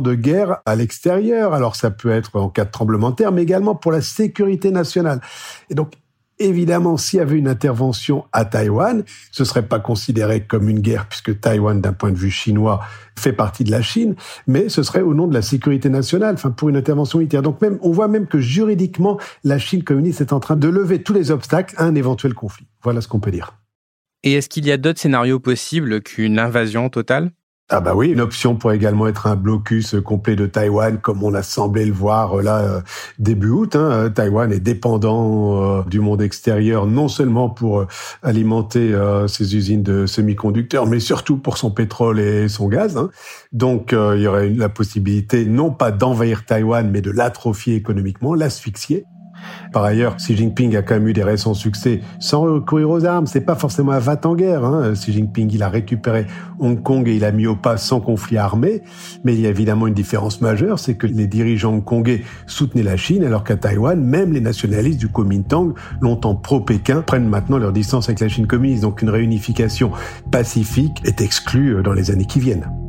de 0.00 0.14
guerre 0.14 0.58
à 0.66 0.76
l'extérieur. 0.76 1.52
Alors 1.52 1.74
ça 1.74 1.90
peut 1.90 2.10
être 2.10 2.36
en 2.36 2.48
cas 2.48 2.64
de 2.64 2.70
tremblement 2.70 3.10
de 3.10 3.16
terre, 3.16 3.32
mais 3.32 3.42
également 3.42 3.74
pour 3.74 3.90
la 3.90 4.00
sécurité 4.00 4.70
nationale. 4.70 5.20
Et 5.68 5.74
donc 5.74 5.94
Évidemment, 6.42 6.96
s'il 6.96 7.18
y 7.18 7.20
avait 7.20 7.36
une 7.36 7.48
intervention 7.48 8.24
à 8.32 8.46
Taïwan, 8.46 9.04
ce 9.30 9.44
serait 9.44 9.66
pas 9.66 9.78
considéré 9.78 10.40
comme 10.40 10.70
une 10.70 10.80
guerre 10.80 11.06
puisque 11.06 11.38
Taïwan, 11.38 11.82
d'un 11.82 11.92
point 11.92 12.10
de 12.10 12.16
vue 12.16 12.30
chinois, 12.30 12.80
fait 13.18 13.34
partie 13.34 13.62
de 13.62 13.70
la 13.70 13.82
Chine, 13.82 14.14
mais 14.46 14.70
ce 14.70 14.82
serait 14.82 15.02
au 15.02 15.12
nom 15.12 15.26
de 15.26 15.34
la 15.34 15.42
sécurité 15.42 15.90
nationale, 15.90 16.34
enfin 16.34 16.50
pour 16.50 16.70
une 16.70 16.76
intervention 16.76 17.18
militaire. 17.18 17.42
Donc 17.42 17.60
même, 17.60 17.78
on 17.82 17.92
voit 17.92 18.08
même 18.08 18.26
que 18.26 18.40
juridiquement, 18.40 19.20
la 19.44 19.58
Chine 19.58 19.84
communiste 19.84 20.22
est 20.22 20.32
en 20.32 20.40
train 20.40 20.56
de 20.56 20.66
lever 20.66 21.02
tous 21.02 21.12
les 21.12 21.30
obstacles 21.30 21.74
à 21.76 21.84
un 21.84 21.94
éventuel 21.94 22.32
conflit. 22.32 22.66
Voilà 22.82 23.02
ce 23.02 23.08
qu'on 23.08 23.20
peut 23.20 23.30
dire. 23.30 23.52
Et 24.22 24.32
est-ce 24.32 24.48
qu'il 24.48 24.66
y 24.66 24.72
a 24.72 24.78
d'autres 24.78 25.00
scénarios 25.00 25.40
possibles 25.40 26.00
qu'une 26.00 26.38
invasion 26.38 26.88
totale? 26.88 27.32
Ah 27.72 27.78
bah 27.78 27.94
oui, 27.94 28.08
une 28.08 28.20
option 28.20 28.56
pourrait 28.56 28.74
également 28.74 29.06
être 29.06 29.28
un 29.28 29.36
blocus 29.36 29.94
complet 30.04 30.34
de 30.34 30.46
Taïwan, 30.46 30.98
comme 30.98 31.22
on 31.22 31.34
a 31.34 31.44
semblé 31.44 31.84
le 31.84 31.92
voir 31.92 32.40
euh, 32.40 32.42
là 32.42 32.58
euh, 32.58 32.80
début 33.20 33.50
août. 33.50 33.76
Hein. 33.76 33.90
Euh, 33.92 34.08
Taïwan 34.08 34.52
est 34.52 34.58
dépendant 34.58 35.84
du 35.84 36.00
monde 36.00 36.20
extérieur, 36.20 36.86
non 36.86 37.06
seulement 37.06 37.48
pour 37.48 37.86
alimenter 38.24 38.92
ses 39.28 39.54
usines 39.54 39.84
de 39.84 40.06
semi-conducteurs, 40.06 40.86
mais 40.86 40.98
surtout 40.98 41.36
pour 41.36 41.58
son 41.58 41.70
pétrole 41.70 42.18
et 42.18 42.48
son 42.48 42.66
gaz. 42.66 42.96
Hein. 42.96 43.10
Donc 43.52 43.92
il 43.92 44.20
y 44.20 44.26
aurait 44.26 44.48
la 44.48 44.68
possibilité 44.68 45.44
non 45.44 45.70
pas 45.70 45.92
d'envahir 45.92 46.44
Taïwan, 46.44 46.90
mais 46.90 47.02
de 47.02 47.10
l'atrophier 47.10 47.76
économiquement, 47.76 48.34
l'asphyxier. 48.34 49.04
Par 49.72 49.84
ailleurs, 49.84 50.16
Xi 50.16 50.36
Jinping 50.36 50.76
a 50.76 50.82
quand 50.82 50.94
même 50.94 51.08
eu 51.08 51.12
des 51.12 51.22
récents 51.22 51.54
succès 51.54 52.00
sans 52.18 52.42
recourir 52.42 52.90
aux 52.90 53.04
armes. 53.04 53.26
C'est 53.26 53.40
pas 53.40 53.54
forcément 53.54 53.92
un 53.92 53.98
va 53.98 54.18
en 54.24 54.34
guerre. 54.34 54.64
Hein. 54.64 54.92
Xi 54.92 55.12
Jinping, 55.12 55.50
il 55.52 55.62
a 55.62 55.68
récupéré 55.68 56.26
Hong 56.58 56.82
Kong 56.82 57.08
et 57.08 57.14
il 57.14 57.24
a 57.24 57.32
mis 57.32 57.46
au 57.46 57.56
pas 57.56 57.76
sans 57.76 58.00
conflit 58.00 58.36
armé. 58.36 58.82
Mais 59.24 59.34
il 59.34 59.40
y 59.40 59.46
a 59.46 59.50
évidemment 59.50 59.86
une 59.86 59.94
différence 59.94 60.40
majeure, 60.40 60.78
c'est 60.78 60.94
que 60.94 61.06
les 61.06 61.26
dirigeants 61.26 61.74
hongkongais 61.74 62.22
soutenaient 62.46 62.82
la 62.82 62.96
Chine, 62.96 63.24
alors 63.24 63.44
qu'à 63.44 63.56
Taïwan, 63.56 64.00
même 64.00 64.32
les 64.32 64.40
nationalistes 64.40 64.98
du 64.98 65.08
Kuomintang, 65.08 65.74
longtemps 66.00 66.34
pro-Pékin, 66.34 67.02
prennent 67.02 67.28
maintenant 67.28 67.58
leur 67.58 67.72
distance 67.72 68.08
avec 68.08 68.20
la 68.20 68.28
Chine 68.28 68.46
communiste. 68.46 68.82
Donc 68.82 69.02
une 69.02 69.10
réunification 69.10 69.92
pacifique 70.30 71.00
est 71.04 71.20
exclue 71.20 71.76
euh, 71.76 71.82
dans 71.82 71.92
les 71.92 72.10
années 72.10 72.26
qui 72.26 72.40
viennent. 72.40 72.79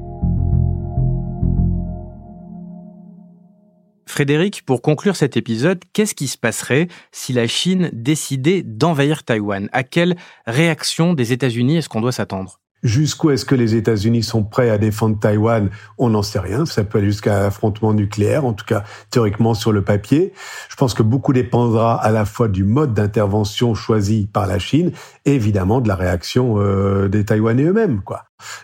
Frédéric, 4.12 4.64
pour 4.66 4.82
conclure 4.82 5.16
cet 5.16 5.38
épisode, 5.38 5.80
qu'est-ce 5.94 6.14
qui 6.14 6.28
se 6.28 6.38
passerait 6.38 6.90
si 7.14 7.32
la 7.32 7.48
Chine 7.48 7.90
décidait 7.94 8.62
d'envahir 8.62 9.24
Taïwan? 9.24 9.70
À 9.72 9.84
quelle 9.84 10.18
réaction 10.46 11.14
des 11.14 11.32
États-Unis 11.32 11.78
est-ce 11.78 11.88
qu'on 11.88 12.02
doit 12.02 12.12
s'attendre? 12.12 12.60
Jusqu'où 12.84 13.30
est-ce 13.30 13.46
que 13.46 13.54
les 13.54 13.76
États-Unis 13.76 14.24
sont 14.24 14.44
prêts 14.44 14.72
à 14.72 14.80
défendre 14.80 15.20
Taïwan? 15.20 15.70
On 16.00 16.10
n'en 16.10 16.24
sait 16.24 16.40
rien. 16.40 16.66
Ça 16.66 16.84
peut 16.84 16.98
aller 16.98 17.08
jusqu'à 17.08 17.40
un 17.40 17.46
affrontement 17.46 17.94
nucléaire, 17.94 18.44
en 18.44 18.54
tout 18.54 18.66
cas 18.66 18.84
théoriquement 19.12 19.54
sur 19.54 19.72
le 19.72 19.84
papier. 19.84 20.34
Je 20.68 20.76
pense 20.76 20.96
que 20.96 21.04
beaucoup 21.04 21.32
dépendra 21.32 21.96
à 21.96 22.12
la 22.12 22.26
fois 22.26 22.48
du 22.48 22.64
mode 22.64 22.96
d'intervention 22.96 23.76
choisi 23.76 24.28
par 24.34 24.48
la 24.48 24.58
Chine 24.58 24.92
et 25.26 25.36
évidemment 25.36 25.80
de 25.80 25.88
la 25.88 25.96
réaction 25.96 26.56
euh, 26.58 27.08
des 27.08 27.24
Taïwanais 27.24 27.64
eux-mêmes. 27.64 28.02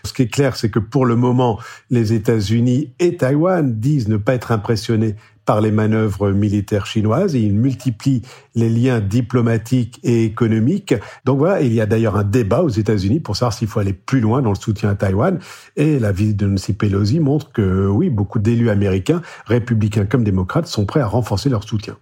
Ce 0.04 0.12
qui 0.12 0.22
est 0.22 0.28
clair, 0.28 0.56
c'est 0.56 0.70
que 0.70 0.80
pour 0.80 1.06
le 1.06 1.14
moment, 1.14 1.60
les 1.88 2.12
États-Unis 2.12 2.92
et 2.98 3.16
Taïwan 3.16 3.78
disent 3.78 4.08
ne 4.08 4.16
pas 4.16 4.34
être 4.34 4.50
impressionnés 4.50 5.14
par 5.48 5.62
les 5.62 5.70
manœuvres 5.70 6.30
militaires 6.30 6.84
chinoises 6.84 7.34
et 7.34 7.40
il 7.40 7.54
multiplie 7.54 8.20
les 8.54 8.68
liens 8.68 9.00
diplomatiques 9.00 9.98
et 10.02 10.26
économiques. 10.26 10.94
Donc 11.24 11.38
voilà, 11.38 11.62
il 11.62 11.72
y 11.72 11.80
a 11.80 11.86
d'ailleurs 11.86 12.16
un 12.16 12.22
débat 12.22 12.62
aux 12.62 12.68
États-Unis 12.68 13.20
pour 13.20 13.34
savoir 13.34 13.54
s'il 13.54 13.66
faut 13.66 13.80
aller 13.80 13.94
plus 13.94 14.20
loin 14.20 14.42
dans 14.42 14.50
le 14.50 14.56
soutien 14.56 14.90
à 14.90 14.94
Taïwan. 14.94 15.38
Et 15.74 15.98
la 15.98 16.12
visite 16.12 16.36
de 16.36 16.46
Nancy 16.46 16.74
Pelosi 16.74 17.18
montre 17.18 17.50
que 17.50 17.88
oui, 17.88 18.10
beaucoup 18.10 18.40
d'élus 18.40 18.68
américains, 18.68 19.22
républicains 19.46 20.04
comme 20.04 20.22
démocrates, 20.22 20.66
sont 20.66 20.84
prêts 20.84 21.00
à 21.00 21.06
renforcer 21.06 21.48
leur 21.48 21.64
soutien. 21.64 21.96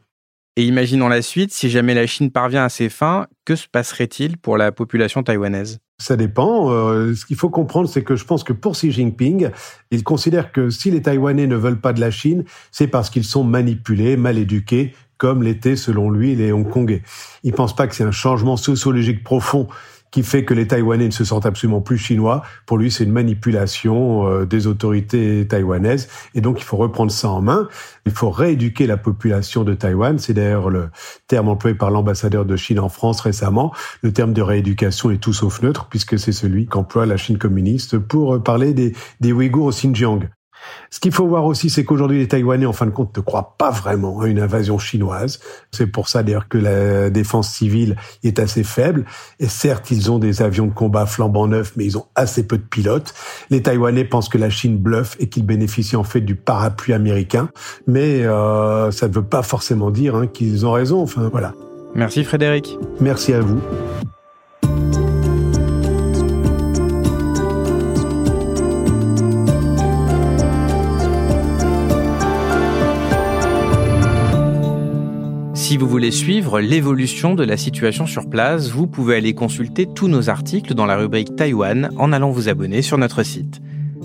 Et 0.58 0.64
imaginons 0.64 1.08
la 1.08 1.20
suite, 1.20 1.52
si 1.52 1.68
jamais 1.68 1.92
la 1.92 2.06
Chine 2.06 2.30
parvient 2.30 2.64
à 2.64 2.70
ses 2.70 2.88
fins, 2.88 3.26
que 3.44 3.56
se 3.56 3.68
passerait-il 3.68 4.38
pour 4.38 4.56
la 4.56 4.72
population 4.72 5.22
taïwanaise? 5.22 5.80
Ça 5.98 6.16
dépend. 6.16 6.70
Euh, 6.70 7.14
ce 7.14 7.26
qu'il 7.26 7.36
faut 7.36 7.50
comprendre, 7.50 7.90
c'est 7.90 8.02
que 8.02 8.16
je 8.16 8.24
pense 8.24 8.42
que 8.42 8.54
pour 8.54 8.72
Xi 8.72 8.90
Jinping, 8.90 9.50
il 9.90 10.02
considère 10.02 10.52
que 10.52 10.70
si 10.70 10.90
les 10.90 11.02
Taïwanais 11.02 11.46
ne 11.46 11.56
veulent 11.56 11.80
pas 11.80 11.92
de 11.92 12.00
la 12.00 12.10
Chine, 12.10 12.44
c'est 12.70 12.86
parce 12.86 13.10
qu'ils 13.10 13.24
sont 13.24 13.44
manipulés, 13.44 14.16
mal 14.16 14.38
éduqués, 14.38 14.94
comme 15.18 15.42
l'étaient 15.42 15.76
selon 15.76 16.10
lui 16.10 16.34
les 16.34 16.52
Hongkongais. 16.52 17.02
Il 17.42 17.52
pense 17.52 17.76
pas 17.76 17.86
que 17.86 17.94
c'est 17.94 18.04
un 18.04 18.10
changement 18.10 18.56
sociologique 18.56 19.24
profond 19.24 19.68
qui 20.10 20.22
fait 20.22 20.44
que 20.44 20.54
les 20.54 20.66
Taïwanais 20.66 21.06
ne 21.06 21.10
se 21.10 21.24
sentent 21.24 21.46
absolument 21.46 21.80
plus 21.80 21.98
chinois. 21.98 22.42
Pour 22.64 22.78
lui, 22.78 22.90
c'est 22.90 23.04
une 23.04 23.12
manipulation 23.12 24.26
euh, 24.26 24.46
des 24.46 24.66
autorités 24.66 25.46
taïwanaises. 25.46 26.08
Et 26.34 26.40
donc, 26.40 26.58
il 26.60 26.64
faut 26.64 26.76
reprendre 26.76 27.10
ça 27.10 27.28
en 27.28 27.42
main. 27.42 27.68
Il 28.06 28.12
faut 28.12 28.30
rééduquer 28.30 28.86
la 28.86 28.96
population 28.96 29.64
de 29.64 29.74
Taïwan. 29.74 30.18
C'est 30.18 30.34
d'ailleurs 30.34 30.70
le 30.70 30.90
terme 31.28 31.48
employé 31.48 31.76
par 31.76 31.90
l'ambassadeur 31.90 32.44
de 32.44 32.56
Chine 32.56 32.80
en 32.80 32.88
France 32.88 33.20
récemment. 33.20 33.74
Le 34.02 34.12
terme 34.12 34.32
de 34.32 34.42
rééducation 34.42 35.10
est 35.10 35.18
tout 35.18 35.32
sauf 35.32 35.62
neutre, 35.62 35.86
puisque 35.90 36.18
c'est 36.18 36.32
celui 36.32 36.66
qu'emploie 36.66 37.06
la 37.06 37.16
Chine 37.16 37.38
communiste 37.38 37.98
pour 37.98 38.42
parler 38.42 38.74
des, 38.74 38.94
des 39.20 39.32
Ouïghours 39.32 39.66
au 39.66 39.70
Xinjiang. 39.70 40.28
Ce 40.90 41.00
qu'il 41.00 41.12
faut 41.12 41.26
voir 41.26 41.44
aussi, 41.44 41.70
c'est 41.70 41.84
qu'aujourd'hui, 41.84 42.18
les 42.18 42.28
Taïwanais, 42.28 42.66
en 42.66 42.72
fin 42.72 42.86
de 42.86 42.90
compte, 42.90 43.16
ne 43.16 43.22
croient 43.22 43.54
pas 43.58 43.70
vraiment 43.70 44.20
à 44.20 44.28
une 44.28 44.38
invasion 44.38 44.78
chinoise. 44.78 45.40
C'est 45.72 45.86
pour 45.86 46.08
ça, 46.08 46.22
d'ailleurs, 46.22 46.48
que 46.48 46.58
la 46.58 47.10
défense 47.10 47.50
civile 47.50 47.96
est 48.22 48.38
assez 48.38 48.64
faible. 48.64 49.04
Et 49.40 49.48
certes, 49.48 49.90
ils 49.90 50.10
ont 50.10 50.18
des 50.18 50.42
avions 50.42 50.66
de 50.66 50.72
combat 50.72 51.06
flambant 51.06 51.46
neufs, 51.46 51.72
mais 51.76 51.84
ils 51.84 51.98
ont 51.98 52.06
assez 52.14 52.46
peu 52.46 52.58
de 52.58 52.62
pilotes. 52.62 53.14
Les 53.50 53.62
Taïwanais 53.62 54.04
pensent 54.04 54.28
que 54.28 54.38
la 54.38 54.50
Chine 54.50 54.78
bluffe 54.78 55.16
et 55.18 55.28
qu'ils 55.28 55.46
bénéficient 55.46 55.96
en 55.96 56.04
fait 56.04 56.20
du 56.20 56.34
parapluie 56.34 56.92
américain. 56.92 57.50
Mais 57.86 58.24
euh, 58.24 58.90
ça 58.90 59.08
ne 59.08 59.12
veut 59.12 59.24
pas 59.24 59.42
forcément 59.42 59.90
dire 59.90 60.14
hein, 60.14 60.26
qu'ils 60.26 60.66
ont 60.66 60.72
raison. 60.72 61.02
Enfin, 61.02 61.28
voilà. 61.30 61.54
Merci 61.94 62.24
Frédéric. 62.24 62.76
Merci 63.00 63.32
à 63.32 63.40
vous. 63.40 63.60
Si 75.66 75.78
vous 75.78 75.88
voulez 75.88 76.12
suivre 76.12 76.60
l'évolution 76.60 77.34
de 77.34 77.42
la 77.42 77.56
situation 77.56 78.06
sur 78.06 78.30
place, 78.30 78.70
vous 78.70 78.86
pouvez 78.86 79.16
aller 79.16 79.34
consulter 79.34 79.88
tous 79.92 80.06
nos 80.06 80.30
articles 80.30 80.74
dans 80.74 80.86
la 80.86 80.96
rubrique 80.96 81.34
Taïwan 81.34 81.90
en 81.96 82.12
allant 82.12 82.30
vous 82.30 82.48
abonner 82.48 82.82
sur 82.82 82.98
notre 82.98 83.24
site. 83.24 83.60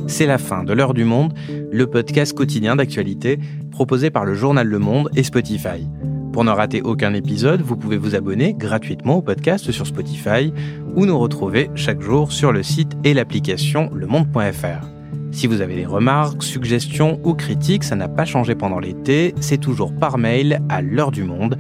C'est 0.08 0.26
la 0.26 0.39
fin 0.39 0.63
de 0.63 0.74
l'heure 0.74 0.95
du 0.95 1.04
monde, 1.04 1.36
le 1.71 1.86
podcast 1.86 2.34
quotidien 2.34 2.78
d'actualité 2.78 3.38
proposé 3.69 4.10
par 4.10 4.26
le 4.26 4.34
journal 4.34 4.65
Le 4.65 4.80
Monde 4.80 5.12
et 5.15 5.21
Spotify. 5.21 5.88
Pour 6.34 6.43
ne 6.43 6.50
rater 6.50 6.82
aucun 6.82 7.13
épisode, 7.13 7.62
vous 7.62 7.78
pouvez 7.78 7.97
vous 7.97 8.15
abonner 8.15 8.56
gratuitement 8.56 9.17
au 9.17 9.21
podcast 9.21 9.71
sur 9.71 9.86
Spotify 9.86 10.52
ou 10.95 11.06
nous 11.06 11.19
retrouver 11.19 11.69
chaque 11.76 12.02
jour 12.02 12.32
sur 12.32 12.52
le 12.52 12.63
site 12.63 12.93
et 13.04 13.13
l'application 13.13 13.91
lemonde.fr. 13.93 15.00
Si 15.31 15.47
vous 15.47 15.61
avez 15.61 15.75
des 15.75 15.85
remarques, 15.85 16.43
suggestions 16.43 17.19
ou 17.23 17.33
critiques, 17.33 17.83
ça 17.83 17.95
n'a 17.95 18.09
pas 18.09 18.25
changé 18.25 18.53
pendant 18.53 18.79
l'été, 18.79 19.33
c'est 19.39 19.57
toujours 19.57 19.93
par 19.93 20.17
mail 20.17 20.61
à 20.69 20.81
l'heure 20.81 21.11
du 21.11 21.23
monde. 21.23 21.57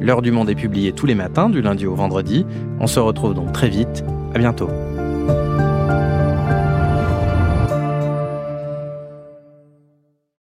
L'heure 0.00 0.22
du 0.22 0.32
monde 0.32 0.50
est 0.50 0.54
publiée 0.54 0.92
tous 0.92 1.06
les 1.06 1.14
matins 1.14 1.48
du 1.48 1.62
lundi 1.62 1.86
au 1.86 1.94
vendredi. 1.94 2.44
On 2.80 2.86
se 2.86 3.00
retrouve 3.00 3.34
donc 3.34 3.52
très 3.52 3.68
vite. 3.68 4.04
À 4.34 4.38
bientôt. 4.38 4.68